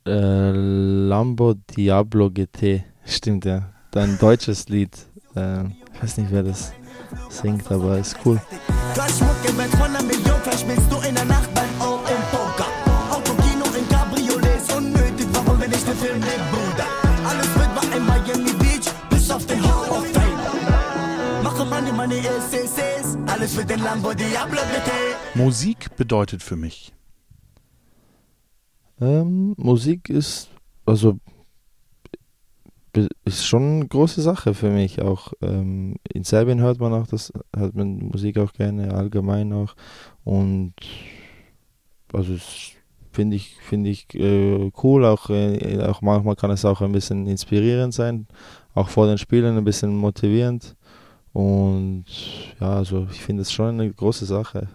Äh, 0.08 0.52
Lambo 0.52 1.56
Diablo 1.56 2.32
GT, 2.32 2.86
stimmt 3.04 3.44
ja, 3.44 3.74
ein 3.94 4.18
deutsches 4.18 4.70
Lied, 4.70 5.08
äh, 5.36 5.64
ich 5.94 6.04
weiß 6.04 6.18
nicht 6.18 6.32
wer 6.32 6.44
das 6.44 6.74
singt, 7.30 7.72
aber 7.72 7.98
ist 7.98 8.16
cool. 8.26 8.40
Gleich 8.94 9.22
Mucke 9.22 9.54
mit 9.54 9.72
von 9.72 9.90
einer 9.90 10.04
Million, 10.04 10.40
vielleicht 10.42 10.62
spielst 10.62 10.92
du 10.92 10.98
in 11.08 11.16
der 11.16 11.26
Nacht 11.26 11.54
beim 11.54 11.70
O 11.82 12.00
im 12.08 12.22
Poker. 12.32 12.68
Autokino 13.12 13.66
in 13.78 13.88
Cabriolets, 13.90 14.74
unnötig, 14.76 15.28
warum 15.34 15.60
will 15.60 15.72
ich 15.72 15.84
den 15.84 15.96
Film 15.96 16.20
nehmen, 16.20 16.48
Bruder? 16.52 16.88
Alles 17.28 17.48
wird 17.56 17.76
bei 17.76 17.98
in 17.98 18.06
Miami 18.06 18.54
Beach, 18.60 18.92
bis 19.10 19.32
auf 19.32 19.46
den 19.46 19.62
Hall 19.64 19.90
of 19.90 20.06
Fame. 20.08 21.44
Mache 21.44 21.66
Money, 21.66 21.92
Money, 21.92 22.20
ist, 22.20 22.54
ist, 22.54 22.78
ist, 22.78 23.18
alles 23.28 23.54
für 23.56 23.66
den 23.66 23.82
Lambo 23.84 24.14
Diablo 24.14 24.60
GT. 24.62 25.36
Musik 25.36 25.96
bedeutet 25.96 26.42
für 26.44 26.56
mich. 26.56 26.94
Ähm, 29.02 29.54
Musik 29.58 30.10
ist, 30.10 30.50
also 30.86 31.18
ist 33.26 33.46
schon 33.46 33.64
eine 33.64 33.88
große 33.88 34.22
Sache 34.22 34.54
für 34.54 34.70
mich 34.70 35.02
auch. 35.02 35.34
Ähm, 35.42 35.96
in 36.12 36.24
Serbien 36.24 36.62
hört 36.62 36.80
man 36.80 36.94
auch 36.94 37.08
das, 37.08 37.34
hört 37.56 37.76
man 37.76 37.98
Musik 37.98 38.38
auch 38.38 38.54
gerne, 38.54 38.94
allgemein 38.94 39.52
auch. 39.54 39.76
Und 40.24 40.74
also 42.14 42.36
finde 43.12 43.36
ich, 43.36 43.56
finde 43.62 43.90
ich 43.90 44.14
äh, 44.14 44.72
cool, 44.84 45.06
auch, 45.06 45.30
äh, 45.30 45.82
auch 45.82 46.02
manchmal 46.02 46.36
kann 46.36 46.52
es 46.52 46.66
auch 46.66 46.82
ein 46.82 46.92
bisschen 46.92 47.28
inspirierend 47.28 47.94
sein, 47.94 48.28
auch 48.74 48.90
vor 48.90 49.08
den 49.08 49.18
Spielen 49.18 49.58
ein 49.58 49.64
bisschen 49.64 49.96
motivierend. 49.96 50.76
Und 51.32 52.06
ja, 52.60 52.78
also 52.78 53.08
ich 53.12 53.22
finde 53.22 53.42
es 53.42 53.52
schon 53.52 53.80
eine 53.80 53.92
große 53.92 54.26
Sache. 54.26 54.70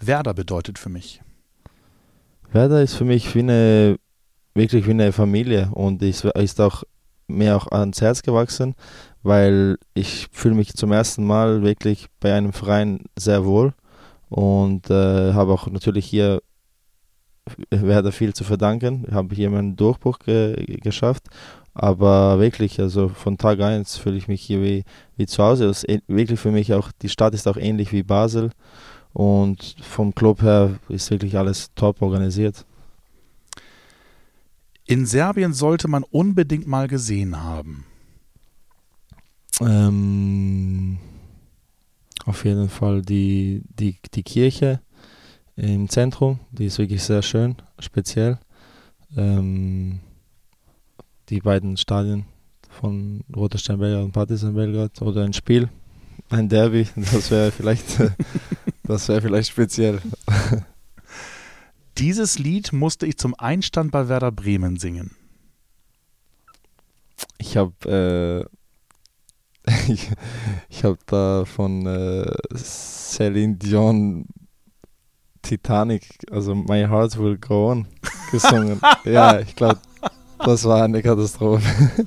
Werder 0.00 0.34
bedeutet 0.34 0.78
für 0.78 0.88
mich. 0.88 1.20
Werder 2.52 2.82
ist 2.82 2.94
für 2.94 3.04
mich 3.04 3.34
wie 3.34 3.40
eine, 3.40 3.98
wirklich 4.54 4.86
wie 4.86 4.90
eine 4.90 5.12
Familie 5.12 5.70
und 5.72 6.02
ist, 6.02 6.24
ist 6.24 6.60
auch 6.60 6.82
mir 7.26 7.56
auch 7.56 7.70
ans 7.72 8.00
Herz 8.00 8.22
gewachsen, 8.22 8.74
weil 9.22 9.78
ich 9.94 10.28
fühle 10.32 10.54
mich 10.54 10.74
zum 10.74 10.92
ersten 10.92 11.24
Mal 11.24 11.62
wirklich 11.62 12.08
bei 12.20 12.34
einem 12.34 12.52
Verein 12.52 13.00
sehr 13.16 13.44
wohl 13.44 13.72
und 14.28 14.90
äh, 14.90 15.32
habe 15.32 15.52
auch 15.52 15.66
natürlich 15.68 16.06
hier 16.06 16.42
Werder 17.70 18.12
viel 18.12 18.32
zu 18.34 18.44
verdanken, 18.44 19.06
habe 19.12 19.34
hier 19.34 19.50
meinen 19.50 19.76
Durchbruch 19.76 20.18
ge 20.18 20.78
geschafft, 20.82 21.24
aber 21.74 22.38
wirklich, 22.38 22.80
also 22.80 23.08
von 23.08 23.36
Tag 23.36 23.60
1 23.60 23.96
fühle 23.96 24.16
ich 24.16 24.28
mich 24.28 24.42
hier 24.42 24.62
wie, 24.62 24.84
wie 25.16 25.26
zu 25.26 25.42
Hause. 25.42 25.66
Das 25.66 25.82
ist 25.84 26.02
wirklich 26.06 26.38
für 26.38 26.52
mich 26.52 26.72
auch, 26.72 26.90
die 27.02 27.08
Stadt 27.08 27.34
ist 27.34 27.48
auch 27.48 27.56
ähnlich 27.56 27.92
wie 27.92 28.04
Basel 28.04 28.50
und 29.12 29.76
vom 29.82 30.14
Club 30.14 30.42
her 30.42 30.78
ist 30.88 31.10
wirklich 31.10 31.36
alles 31.36 31.70
top 31.74 32.00
organisiert. 32.00 32.64
In 34.86 35.06
Serbien 35.06 35.54
sollte 35.54 35.88
man 35.88 36.02
unbedingt 36.02 36.66
mal 36.66 36.88
gesehen 36.88 37.42
haben. 37.42 37.86
Ähm, 39.60 40.98
auf 42.26 42.44
jeden 42.44 42.68
Fall 42.68 43.02
die, 43.02 43.62
die, 43.78 43.96
die 44.14 44.22
Kirche 44.22 44.80
im 45.56 45.88
Zentrum, 45.88 46.40
die 46.50 46.66
ist 46.66 46.78
wirklich 46.78 47.02
sehr 47.02 47.22
schön, 47.22 47.56
speziell. 47.78 48.38
Ähm, 49.16 50.00
die 51.28 51.40
beiden 51.40 51.76
Stadien 51.76 52.26
von 52.68 53.24
Roter 53.34 53.58
Stern 53.58 53.78
Belgrad 53.78 54.04
und 54.04 54.12
Partizan 54.12 54.54
Belgrad 54.54 55.00
oder 55.00 55.22
ein 55.22 55.32
Spiel, 55.32 55.68
ein 56.28 56.48
Derby, 56.48 56.86
das 56.96 57.30
wäre 57.30 57.52
vielleicht, 57.52 57.86
das 58.82 59.08
wäre 59.08 59.22
vielleicht 59.22 59.50
speziell. 59.50 60.00
Dieses 61.98 62.38
Lied 62.38 62.72
musste 62.72 63.06
ich 63.06 63.18
zum 63.18 63.34
Einstand 63.34 63.92
bei 63.92 64.08
Werder 64.08 64.32
Bremen 64.32 64.76
singen. 64.76 65.16
Ich 67.38 67.56
habe 67.56 68.48
äh, 69.66 69.70
ich, 69.88 70.10
ich 70.68 70.84
habe 70.84 70.98
da 71.06 71.44
von 71.44 71.86
äh, 71.86 72.30
Celine 72.56 73.56
Dion 73.56 74.26
Titanic, 75.42 76.08
also 76.30 76.54
My 76.54 76.86
Heart 76.86 77.18
Will 77.18 77.38
Go 77.38 77.70
On 77.70 77.86
gesungen. 78.30 78.80
ja, 79.04 79.38
ich 79.40 79.54
glaube, 79.54 79.80
das 80.38 80.64
war 80.64 80.84
eine 80.84 81.02
Katastrophe. 81.02 81.62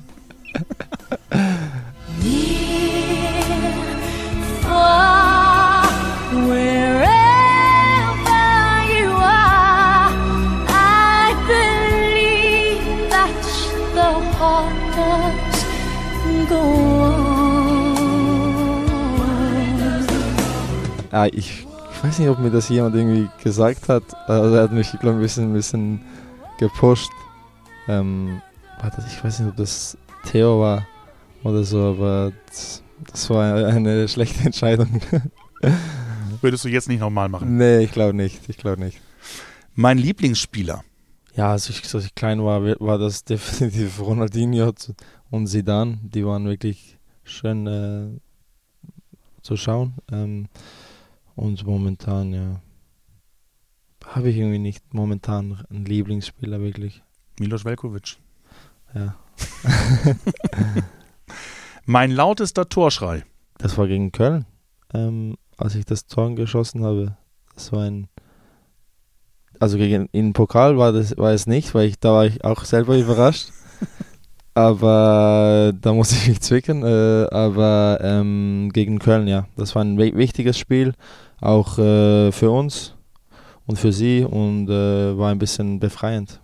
Ah, 21.10 21.26
ich, 21.26 21.66
ich 21.92 22.04
weiß 22.04 22.18
nicht, 22.18 22.28
ob 22.28 22.38
mir 22.38 22.50
das 22.50 22.68
jemand 22.68 22.94
irgendwie 22.94 23.28
gesagt 23.42 23.88
hat. 23.88 24.02
Also 24.28 24.54
er 24.54 24.62
hat 24.64 24.72
mich, 24.72 24.90
glaube 25.00 25.16
ein 25.16 25.20
bisschen, 25.20 25.50
ein 25.50 25.54
bisschen 25.54 26.00
gepusht. 26.58 27.10
Ähm, 27.88 28.42
warte, 28.80 29.02
ich 29.06 29.22
weiß 29.22 29.40
nicht, 29.40 29.48
ob 29.48 29.56
das 29.56 29.96
Theo 30.26 30.60
war 30.60 30.86
oder 31.42 31.64
so, 31.64 31.78
aber 31.82 32.32
das, 32.46 32.82
das 33.10 33.30
war 33.30 33.66
eine 33.66 34.08
schlechte 34.08 34.44
Entscheidung. 34.44 35.00
Würdest 36.40 36.64
du 36.64 36.68
jetzt 36.68 36.88
nicht 36.88 37.00
nochmal 37.00 37.28
machen? 37.28 37.56
nee, 37.56 37.80
ich 37.80 37.92
glaube 37.92 38.14
nicht. 38.14 38.48
Ich 38.48 38.58
glaube 38.58 38.80
nicht. 38.80 39.00
Mein 39.74 39.98
Lieblingsspieler. 39.98 40.84
Ja, 41.34 41.52
als 41.52 41.68
ich, 41.68 41.82
als 41.94 42.04
ich 42.04 42.14
klein 42.14 42.44
war, 42.44 42.62
war 42.80 42.98
das 42.98 43.24
definitiv 43.24 44.00
Ronaldinho 44.00 44.72
und 45.30 45.46
Zidane. 45.46 45.98
Die 46.02 46.26
waren 46.26 46.46
wirklich 46.46 46.98
schön 47.24 47.66
äh, 47.66 48.08
zu 49.42 49.56
schauen. 49.56 49.94
Ähm, 50.12 50.48
und 51.38 51.64
momentan, 51.66 52.32
ja, 52.32 52.60
habe 54.04 54.28
ich 54.30 54.36
irgendwie 54.36 54.58
nicht 54.58 54.94
momentan 54.94 55.64
einen 55.70 55.84
Lieblingsspieler 55.84 56.60
wirklich. 56.60 57.02
Milos 57.38 57.64
Velkovic. 57.64 58.16
Ja, 58.94 59.14
Mein 61.86 62.10
lautester 62.10 62.68
Torschrei. 62.68 63.24
das 63.58 63.78
war 63.78 63.86
gegen 63.86 64.12
Köln, 64.12 64.46
ähm, 64.92 65.36
als 65.56 65.74
ich 65.74 65.84
das 65.84 66.06
Tor 66.06 66.34
geschossen 66.34 66.84
habe. 66.84 67.16
Das 67.54 67.72
war 67.72 67.82
ein 67.84 68.08
also 69.60 69.76
gegen 69.76 70.08
in 70.12 70.32
Pokal 70.34 70.78
war 70.78 70.92
das 70.92 71.16
war 71.16 71.32
es 71.32 71.46
nicht, 71.46 71.74
weil 71.74 71.88
ich 71.88 71.98
da 71.98 72.12
war 72.12 72.26
ich 72.26 72.44
auch 72.44 72.64
selber 72.64 72.96
überrascht. 72.96 73.50
aber 74.54 75.72
da 75.80 75.92
muss 75.92 76.12
ich 76.12 76.28
mich 76.28 76.40
zwicken. 76.40 76.82
Äh, 76.84 77.26
aber 77.30 77.98
ähm, 78.02 78.70
gegen 78.72 78.98
Köln, 78.98 79.26
ja, 79.28 79.46
das 79.56 79.74
war 79.74 79.82
ein 79.84 79.98
wi- 79.98 80.16
wichtiges 80.16 80.58
Spiel, 80.58 80.94
auch 81.40 81.78
äh, 81.78 82.32
für 82.32 82.50
uns 82.50 82.94
und 83.66 83.78
für 83.78 83.92
sie 83.92 84.24
und 84.24 84.68
äh, 84.68 85.16
war 85.16 85.30
ein 85.30 85.38
bisschen 85.38 85.78
befreiend. 85.78 86.40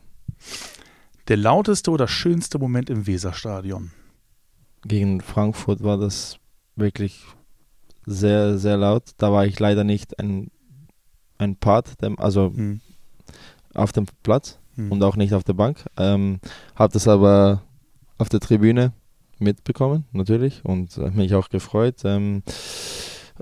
Der 1.28 1.36
lauteste 1.36 1.90
oder 1.90 2.06
schönste 2.06 2.58
Moment 2.58 2.90
im 2.90 3.06
Weserstadion? 3.06 3.90
Gegen 4.86 5.20
Frankfurt 5.22 5.82
war 5.82 5.96
das 5.96 6.36
wirklich 6.76 7.22
sehr, 8.04 8.58
sehr 8.58 8.76
laut. 8.76 9.04
Da 9.16 9.32
war 9.32 9.46
ich 9.46 9.58
leider 9.58 9.84
nicht 9.84 10.18
ein, 10.18 10.50
ein 11.38 11.56
Part, 11.56 12.02
dem, 12.02 12.18
also 12.18 12.52
Hm. 12.54 12.80
auf 13.72 13.92
dem 13.92 14.06
Platz 14.22 14.58
Hm. 14.76 14.92
und 14.92 15.02
auch 15.02 15.16
nicht 15.16 15.32
auf 15.32 15.44
der 15.44 15.54
Bank. 15.54 15.84
Ähm, 15.96 16.40
habe 16.74 16.92
das 16.92 17.08
aber 17.08 17.62
auf 18.18 18.28
der 18.28 18.40
Tribüne 18.40 18.92
mitbekommen, 19.38 20.04
natürlich, 20.12 20.64
und 20.64 20.96
äh, 20.98 21.10
mich 21.10 21.34
auch 21.34 21.48
gefreut. 21.48 22.02
Ähm, 22.04 22.42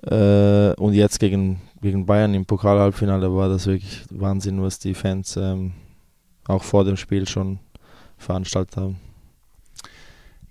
äh, 0.03 0.75
und 0.75 0.95
jetzt 0.95 1.21
gegen, 1.21 1.61
gegen 1.81 2.07
Bayern 2.07 2.35
im 2.35 2.47
Pokal-Halbfinale 2.47 3.35
war 3.35 3.49
das 3.49 3.67
wirklich 3.67 4.05
Wahnsinn, 4.11 4.63
was 4.63 4.79
die 4.79 4.95
Fans 4.95 5.37
ähm, 5.37 5.73
auch 6.47 6.63
vor 6.63 6.85
dem 6.85 6.97
Spiel 6.97 7.29
schon 7.29 7.59
veranstaltet 8.17 8.77
haben. 8.77 8.99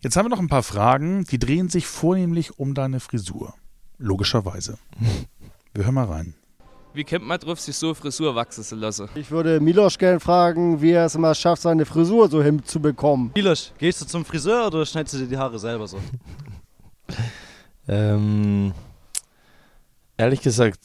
Jetzt 0.02 0.16
haben 0.16 0.26
wir 0.26 0.30
noch 0.30 0.40
ein 0.40 0.48
paar 0.48 0.64
Fragen, 0.64 1.26
die 1.26 1.40
drehen 1.40 1.70
sich 1.70 1.86
vornehmlich 1.86 2.58
um 2.58 2.74
deine 2.74 3.00
Frisur. 3.00 3.54
Logischerweise. 3.98 4.78
Wir 5.74 5.86
hören 5.86 5.94
mal 5.94 6.06
rein. 6.06 6.34
Wie 6.94 7.06
kommt 7.06 7.26
man 7.26 7.40
drauf, 7.40 7.60
sich 7.62 7.78
so 7.78 7.94
Frisur 7.94 8.36
wachsen 8.36 8.64
zu 8.64 8.76
lassen? 8.76 9.08
Ich 9.16 9.32
würde 9.32 9.62
Milos 9.62 9.98
gerne 9.98 10.20
fragen, 10.20 10.82
wie 10.82 10.92
er 10.92 11.06
es 11.06 11.16
immer 11.16 11.34
schafft, 11.34 11.62
seine 11.62 11.86
Frisur 11.86 12.30
so 12.30 12.44
hinzubekommen. 12.44 13.32
Milos, 13.34 13.72
gehst 13.78 14.02
du 14.02 14.06
zum 14.06 14.26
Friseur 14.26 14.68
oder 14.68 14.86
schneidest 14.86 15.14
du 15.14 15.20
dir 15.20 15.28
die 15.28 15.38
Haare 15.38 15.58
selber 15.58 15.88
so? 15.88 15.98
Ähm, 17.88 18.74
ehrlich 20.22 20.42
gesagt, 20.42 20.80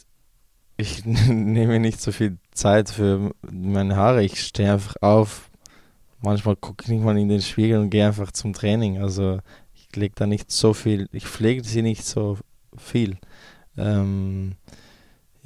ich 0.77 1.05
nehme 1.05 1.79
nicht 1.79 2.01
so 2.01 2.11
viel 2.11 2.39
Zeit 2.53 2.91
für 2.91 3.33
meine 3.51 3.97
Haare. 3.97 4.25
Ich 4.25 4.43
stehe 4.43 4.73
einfach 4.73 4.97
auf. 5.01 5.51
Manchmal 6.23 6.57
gucke 6.57 6.85
ich 6.85 6.89
nicht 6.91 7.05
mal 7.05 7.17
in 7.17 7.29
den 7.29 7.43
Spiegel 7.43 7.79
und 7.79 7.91
gehe 7.91 8.07
einfach 8.07 8.33
zum 8.33 8.55
Training. 8.55 8.99
Also 8.99 9.39
ich 9.75 9.95
lege 9.95 10.15
da 10.17 10.27
nicht 10.27 10.51
so 10.51 10.73
viel, 10.73 11.09
ich 11.13 11.27
pflege 11.27 11.63
sie 11.63 11.83
nicht 11.83 12.05
so 12.05 12.39
viel. 12.77 13.19
Ähm, 13.77 14.57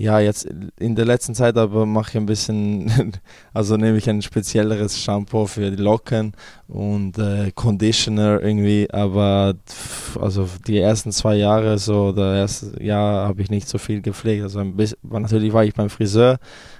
ja, 0.00 0.18
jetzt 0.18 0.48
in 0.78 0.94
der 0.96 1.04
letzten 1.04 1.34
Zeit 1.34 1.58
aber 1.58 1.84
mache 1.84 2.12
ich 2.12 2.16
ein 2.16 2.24
bisschen, 2.24 2.90
also 3.52 3.76
nehme 3.76 3.98
ich 3.98 4.08
ein 4.08 4.22
spezielleres 4.22 4.98
Shampoo 4.98 5.44
für 5.44 5.70
die 5.70 5.82
Locken 5.82 6.32
und 6.68 7.18
äh, 7.18 7.50
Conditioner 7.54 8.40
irgendwie, 8.40 8.88
aber 8.90 9.56
also 10.18 10.48
die 10.66 10.78
ersten 10.78 11.12
zwei 11.12 11.36
Jahre 11.36 11.76
so 11.76 12.08
oder 12.08 12.34
erste 12.34 12.82
Jahr 12.82 13.28
habe 13.28 13.42
ich 13.42 13.50
nicht 13.50 13.68
so 13.68 13.76
viel 13.76 14.00
gepflegt. 14.00 14.42
Also 14.42 14.60
ein 14.60 14.74
bisschen, 14.74 14.96
natürlich 15.02 15.52
war 15.52 15.64
ich 15.64 15.74
beim 15.74 15.90
Friseur, 15.90 16.38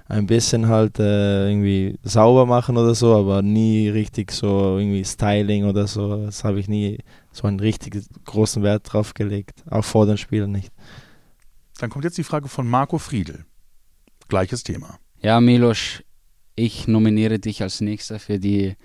ein 0.09 0.27
bisschen 0.27 0.69
halt 0.69 0.99
äh, 0.99 1.51
irgendwie 1.51 1.99
sauber 2.03 2.47
machen 2.47 2.79
oder 2.79 2.95
so, 2.95 3.15
aber 3.15 3.43
nie 3.43 3.91
richtig 3.91 4.33
so 4.33 4.79
irgendwie 4.79 5.05
Styling 5.05 5.67
oder 5.67 5.87
so. 5.87 6.25
Das 6.25 6.43
habe 6.43 6.59
ich 6.59 6.69
nie 6.69 6.97
so 7.33 7.47
einen 7.47 7.61
richtig 7.61 8.03
großen 8.25 8.63
Wert 8.63 8.91
drauf 8.91 9.13
gelegt, 9.13 9.63
auch 9.69 9.85
vor 9.85 10.07
den 10.07 10.17
Spielen 10.17 10.53
nicht. 10.53 10.73
Dann 11.81 11.89
kommt 11.89 12.05
jetzt 12.05 12.19
die 12.19 12.25
Frage 12.25 12.47
von 12.49 12.69
Marco 12.69 12.99
Friedl. 12.99 13.47
Gleiches 14.29 14.63
Thema. 14.63 14.99
Ja, 15.23 15.41
Milos, 15.41 16.03
ich 16.55 16.87
nominiere 16.87 17.39
dich 17.39 17.63
als 17.63 17.81
nächster 17.81 18.19
für 18.19 18.39
die, 18.39 18.77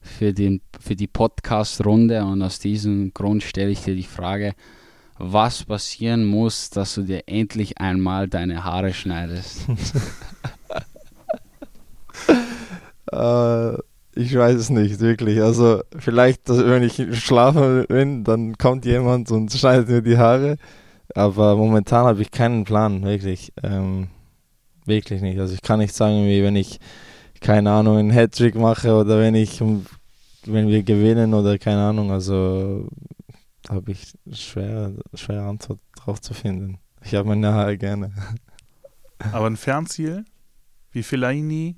für 0.00 0.32
den, 0.32 0.60
für 0.78 0.94
die 0.94 1.08
Podcast-Runde 1.08 2.24
und 2.24 2.42
aus 2.42 2.60
diesem 2.60 3.12
Grund 3.12 3.42
stelle 3.42 3.70
ich 3.70 3.80
dir 3.80 3.96
die 3.96 4.04
Frage, 4.04 4.54
was 5.18 5.64
passieren 5.64 6.24
muss, 6.24 6.70
dass 6.70 6.94
du 6.94 7.02
dir 7.02 7.24
endlich 7.26 7.78
einmal 7.78 8.28
deine 8.28 8.62
Haare 8.62 8.94
schneidest? 8.94 9.66
Äh, 13.12 13.74
ich 14.16 14.34
weiß 14.34 14.56
es 14.56 14.70
nicht, 14.70 14.98
wirklich. 14.98 15.40
Also 15.40 15.82
vielleicht, 15.98 16.48
dass, 16.48 16.58
wenn 16.58 16.82
ich 16.82 17.22
schlafen 17.22 17.86
bin, 17.86 18.24
dann 18.24 18.58
kommt 18.58 18.86
jemand 18.86 19.30
und 19.30 19.52
schneidet 19.52 19.88
mir 19.88 20.02
die 20.02 20.18
Haare. 20.18 20.56
Aber 21.14 21.56
momentan 21.56 22.06
habe 22.06 22.22
ich 22.22 22.30
keinen 22.30 22.64
Plan, 22.64 23.04
wirklich. 23.04 23.52
Ähm, 23.62 24.08
wirklich 24.84 25.22
nicht. 25.22 25.38
Also 25.38 25.54
ich 25.54 25.62
kann 25.62 25.78
nicht 25.78 25.94
sagen, 25.94 26.26
wie 26.26 26.42
wenn 26.42 26.56
ich, 26.56 26.78
keine 27.40 27.70
Ahnung, 27.70 27.98
einen 27.98 28.10
Hattrick 28.10 28.54
mache 28.54 28.94
oder 28.94 29.20
wenn 29.20 29.34
ich, 29.34 29.60
wenn 29.60 30.68
wir 30.68 30.82
gewinnen 30.82 31.34
oder 31.34 31.58
keine 31.58 31.84
Ahnung. 31.86 32.10
Also 32.10 32.88
habe 33.68 33.92
ich 33.92 34.12
schwer, 34.32 34.92
schwere 35.14 35.44
Antwort 35.44 35.80
drauf 35.96 36.20
zu 36.20 36.34
finden. 36.34 36.78
Ich 37.02 37.14
habe 37.14 37.28
meine 37.28 37.52
Haare 37.52 37.78
gerne. 37.78 38.12
Aber 39.32 39.46
ein 39.46 39.56
Fernziel? 39.56 40.24
Wie 40.90 41.02
Fellaini? 41.02 41.76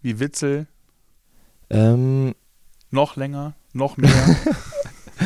Wie 0.00 0.20
Witzel? 0.20 0.66
Ähm, 1.68 2.34
Noch 2.90 3.16
länger? 3.16 3.54
Noch 3.72 3.96
mehr? 3.96 4.10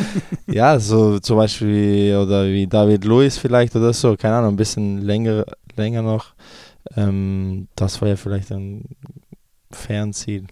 Ja, 0.47 0.79
so 0.79 1.19
zum 1.19 1.37
Beispiel 1.37 2.15
oder 2.17 2.45
wie 2.45 2.67
David 2.67 3.05
Luiz 3.05 3.37
vielleicht 3.37 3.75
oder 3.75 3.93
so, 3.93 4.15
keine 4.17 4.35
Ahnung, 4.37 4.53
ein 4.53 4.57
bisschen 4.57 4.99
länger, 4.99 5.45
länger 5.75 6.01
noch. 6.01 6.33
Ähm, 6.95 7.67
das 7.75 8.01
war 8.01 8.07
ja 8.09 8.15
vielleicht 8.15 8.51
ein 8.51 8.85
Fernziel. 9.71 10.47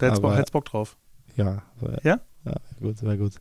Der 0.00 0.10
hätte 0.10 0.20
Bock, 0.20 0.30
Aber- 0.32 0.38
hätt's 0.40 0.50
Bock 0.50 0.64
drauf. 0.66 0.96
Ja, 1.36 1.62
wär- 1.80 2.00
Ja? 2.02 2.20
Ja, 2.44 2.54
gut, 2.80 3.02
wäre 3.02 3.18
gut. 3.18 3.34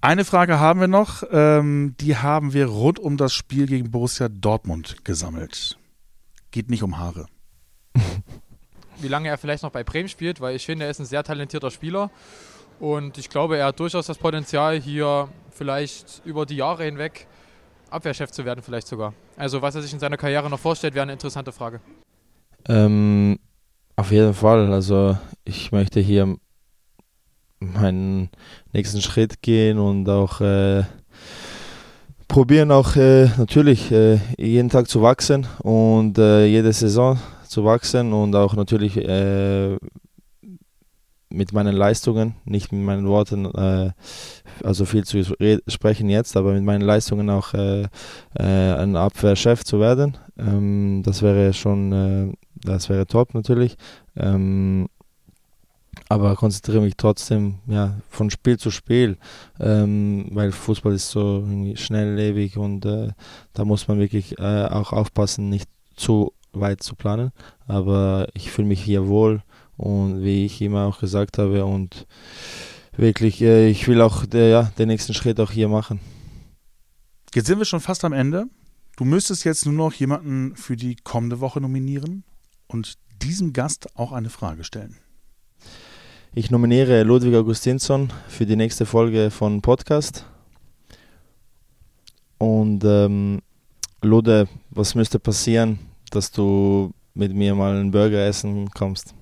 Eine 0.00 0.24
Frage 0.24 0.58
haben 0.60 0.80
wir 0.80 0.88
noch. 0.88 1.22
Ähm, 1.30 1.94
die 2.00 2.16
haben 2.16 2.52
wir 2.54 2.66
rund 2.66 2.98
um 2.98 3.16
das 3.16 3.34
Spiel 3.34 3.66
gegen 3.66 3.90
Borussia 3.90 4.28
Dortmund 4.28 5.04
gesammelt. 5.04 5.76
Geht 6.52 6.70
nicht 6.70 6.82
um 6.82 6.98
Haare. 6.98 7.26
wie 9.00 9.08
lange 9.08 9.28
er 9.28 9.36
vielleicht 9.38 9.62
noch 9.62 9.70
bei 9.72 9.84
Bremen 9.84 10.08
spielt, 10.08 10.40
weil 10.40 10.56
ich 10.56 10.64
finde, 10.66 10.84
er 10.86 10.90
ist 10.90 11.00
ein 11.00 11.06
sehr 11.06 11.22
talentierter 11.22 11.70
Spieler 11.70 12.10
und 12.80 13.18
ich 13.18 13.28
glaube, 13.28 13.58
er 13.58 13.66
hat 13.66 13.78
durchaus 13.78 14.06
das 14.06 14.18
Potenzial, 14.18 14.80
hier 14.80 15.28
vielleicht 15.50 16.22
über 16.24 16.46
die 16.46 16.56
Jahre 16.56 16.84
hinweg 16.84 17.26
Abwehrchef 17.90 18.30
zu 18.30 18.44
werden, 18.44 18.62
vielleicht 18.62 18.86
sogar. 18.86 19.14
Also, 19.36 19.62
was 19.62 19.74
er 19.74 19.82
sich 19.82 19.92
in 19.92 19.98
seiner 19.98 20.16
Karriere 20.16 20.48
noch 20.48 20.58
vorstellt, 20.58 20.94
wäre 20.94 21.02
eine 21.02 21.12
interessante 21.12 21.52
Frage. 21.52 21.80
Ähm, 22.68 23.38
auf 23.96 24.10
jeden 24.12 24.34
Fall. 24.34 24.72
Also 24.72 25.18
ich 25.44 25.72
möchte 25.72 26.00
hier 26.00 26.36
meinen 27.58 28.30
nächsten 28.72 29.02
Schritt 29.02 29.42
gehen 29.42 29.78
und 29.78 30.08
auch 30.08 30.40
äh, 30.40 30.84
probieren 32.28 32.70
auch 32.70 32.96
äh, 32.96 33.28
natürlich 33.36 33.92
äh, 33.92 34.20
jeden 34.38 34.70
Tag 34.70 34.88
zu 34.88 35.02
wachsen 35.02 35.46
und 35.62 36.16
äh, 36.16 36.46
jede 36.46 36.72
Saison 36.72 37.18
zu 37.46 37.64
wachsen 37.64 38.12
und 38.12 38.34
auch 38.34 38.54
natürlich 38.54 38.96
äh, 38.96 39.76
mit 41.30 41.52
meinen 41.52 41.76
Leistungen, 41.76 42.34
nicht 42.44 42.72
mit 42.72 42.82
meinen 42.82 43.06
Worten, 43.06 43.46
äh, 43.46 43.92
also 44.64 44.84
viel 44.84 45.04
zu 45.04 45.18
re- 45.40 45.62
sprechen 45.68 46.08
jetzt, 46.08 46.36
aber 46.36 46.52
mit 46.52 46.64
meinen 46.64 46.82
Leistungen 46.82 47.30
auch 47.30 47.54
äh, 47.54 47.82
äh, 48.34 48.74
ein 48.74 48.96
Abwehrchef 48.96 49.64
zu 49.64 49.78
werden. 49.78 50.16
Ähm, 50.38 51.02
das 51.04 51.22
wäre 51.22 51.52
schon, 51.52 51.92
äh, 51.92 52.32
das 52.54 52.88
wäre 52.88 53.06
top 53.06 53.34
natürlich. 53.34 53.76
Ähm, 54.16 54.88
aber 56.08 56.34
konzentriere 56.34 56.80
mich 56.80 56.96
trotzdem 56.96 57.60
ja, 57.66 58.00
von 58.08 58.30
Spiel 58.30 58.58
zu 58.58 58.70
Spiel, 58.70 59.16
ähm, 59.60 60.28
weil 60.32 60.50
Fußball 60.50 60.94
ist 60.94 61.10
so 61.10 61.44
schnelllebig 61.74 62.58
und 62.58 62.84
äh, 62.84 63.12
da 63.52 63.64
muss 63.64 63.86
man 63.86 63.98
wirklich 63.98 64.38
äh, 64.38 64.66
auch 64.66 64.92
aufpassen, 64.92 65.48
nicht 65.48 65.68
zu 65.94 66.32
weit 66.52 66.82
zu 66.82 66.96
planen. 66.96 67.30
Aber 67.68 68.26
ich 68.34 68.50
fühle 68.50 68.66
mich 68.68 68.82
hier 68.82 69.06
wohl 69.06 69.42
und 69.80 70.22
wie 70.22 70.44
ich 70.44 70.60
immer 70.60 70.84
auch 70.84 71.00
gesagt 71.00 71.38
habe 71.38 71.64
und 71.64 72.06
wirklich, 72.96 73.40
äh, 73.40 73.68
ich 73.70 73.88
will 73.88 74.02
auch 74.02 74.26
der, 74.26 74.48
ja, 74.48 74.62
den 74.76 74.88
nächsten 74.88 75.14
Schritt 75.14 75.40
auch 75.40 75.50
hier 75.50 75.68
machen. 75.68 76.00
Jetzt 77.34 77.46
sind 77.46 77.58
wir 77.58 77.64
schon 77.64 77.80
fast 77.80 78.04
am 78.04 78.12
Ende. 78.12 78.44
Du 78.96 79.06
müsstest 79.06 79.44
jetzt 79.44 79.64
nur 79.64 79.74
noch 79.74 79.94
jemanden 79.94 80.54
für 80.54 80.76
die 80.76 80.96
kommende 80.96 81.40
Woche 81.40 81.62
nominieren 81.62 82.24
und 82.66 82.98
diesem 83.22 83.54
Gast 83.54 83.96
auch 83.96 84.12
eine 84.12 84.28
Frage 84.28 84.64
stellen. 84.64 84.96
Ich 86.34 86.50
nominiere 86.50 87.02
Ludwig 87.02 87.34
Augustinsson 87.34 88.12
für 88.28 88.44
die 88.44 88.56
nächste 88.56 88.84
Folge 88.84 89.30
von 89.30 89.62
Podcast. 89.62 90.26
Und 92.36 92.84
ähm, 92.84 93.40
Lude, 94.02 94.46
was 94.68 94.94
müsste 94.94 95.18
passieren, 95.18 95.78
dass 96.10 96.30
du 96.30 96.92
mit 97.14 97.34
mir 97.34 97.54
mal 97.54 97.76
einen 97.76 97.90
Burger 97.90 98.26
essen 98.26 98.68
kommst? 98.70 99.14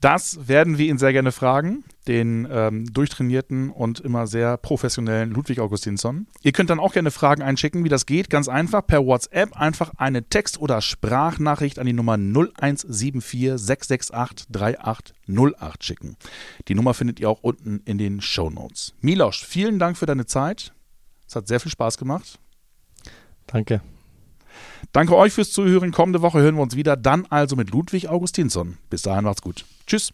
Das 0.00 0.46
werden 0.46 0.78
wir 0.78 0.86
ihn 0.86 0.98
sehr 0.98 1.12
gerne 1.12 1.32
fragen. 1.32 1.84
den 2.06 2.48
ähm, 2.50 2.90
durchtrainierten 2.92 3.68
und 3.68 4.00
immer 4.00 4.26
sehr 4.26 4.56
professionellen 4.56 5.30
Ludwig 5.30 5.60
Augustinsson. 5.60 6.26
Ihr 6.40 6.52
könnt 6.52 6.70
dann 6.70 6.80
auch 6.80 6.94
gerne 6.94 7.10
Fragen 7.10 7.42
einschicken, 7.42 7.84
wie 7.84 7.90
das 7.90 8.06
geht. 8.06 8.30
Ganz 8.30 8.48
einfach 8.48 8.86
per 8.86 9.04
WhatsApp 9.04 9.54
einfach 9.54 9.92
eine 9.98 10.26
Text- 10.26 10.58
oder 10.58 10.80
Sprachnachricht 10.80 11.78
an 11.78 11.86
die 11.86 11.92
Nummer 11.92 12.16
0174 12.16 13.52
668 13.56 14.46
3808 14.50 15.84
schicken. 15.84 16.16
Die 16.68 16.74
Nummer 16.74 16.94
findet 16.94 17.20
ihr 17.20 17.28
auch 17.28 17.40
unten 17.42 17.82
in 17.84 17.98
den 17.98 18.22
Show 18.22 18.48
Notes. 18.48 18.94
Milosch, 19.00 19.44
vielen 19.44 19.78
Dank 19.78 19.98
für 19.98 20.06
deine 20.06 20.24
Zeit. 20.24 20.72
Es 21.26 21.36
hat 21.36 21.46
sehr 21.46 21.60
viel 21.60 21.72
Spaß 21.72 21.98
gemacht. 21.98 22.38
Danke. 23.46 23.82
Danke 24.92 25.14
euch 25.14 25.34
fürs 25.34 25.52
Zuhören. 25.52 25.92
Kommende 25.92 26.22
Woche 26.22 26.40
hören 26.40 26.54
wir 26.54 26.62
uns 26.62 26.74
wieder. 26.74 26.96
Dann 26.96 27.26
also 27.26 27.54
mit 27.54 27.70
Ludwig 27.70 28.08
Augustinsson. 28.08 28.78
Bis 28.88 29.02
dahin 29.02 29.24
macht's 29.24 29.42
gut. 29.42 29.66
Tschüss. 29.88 30.12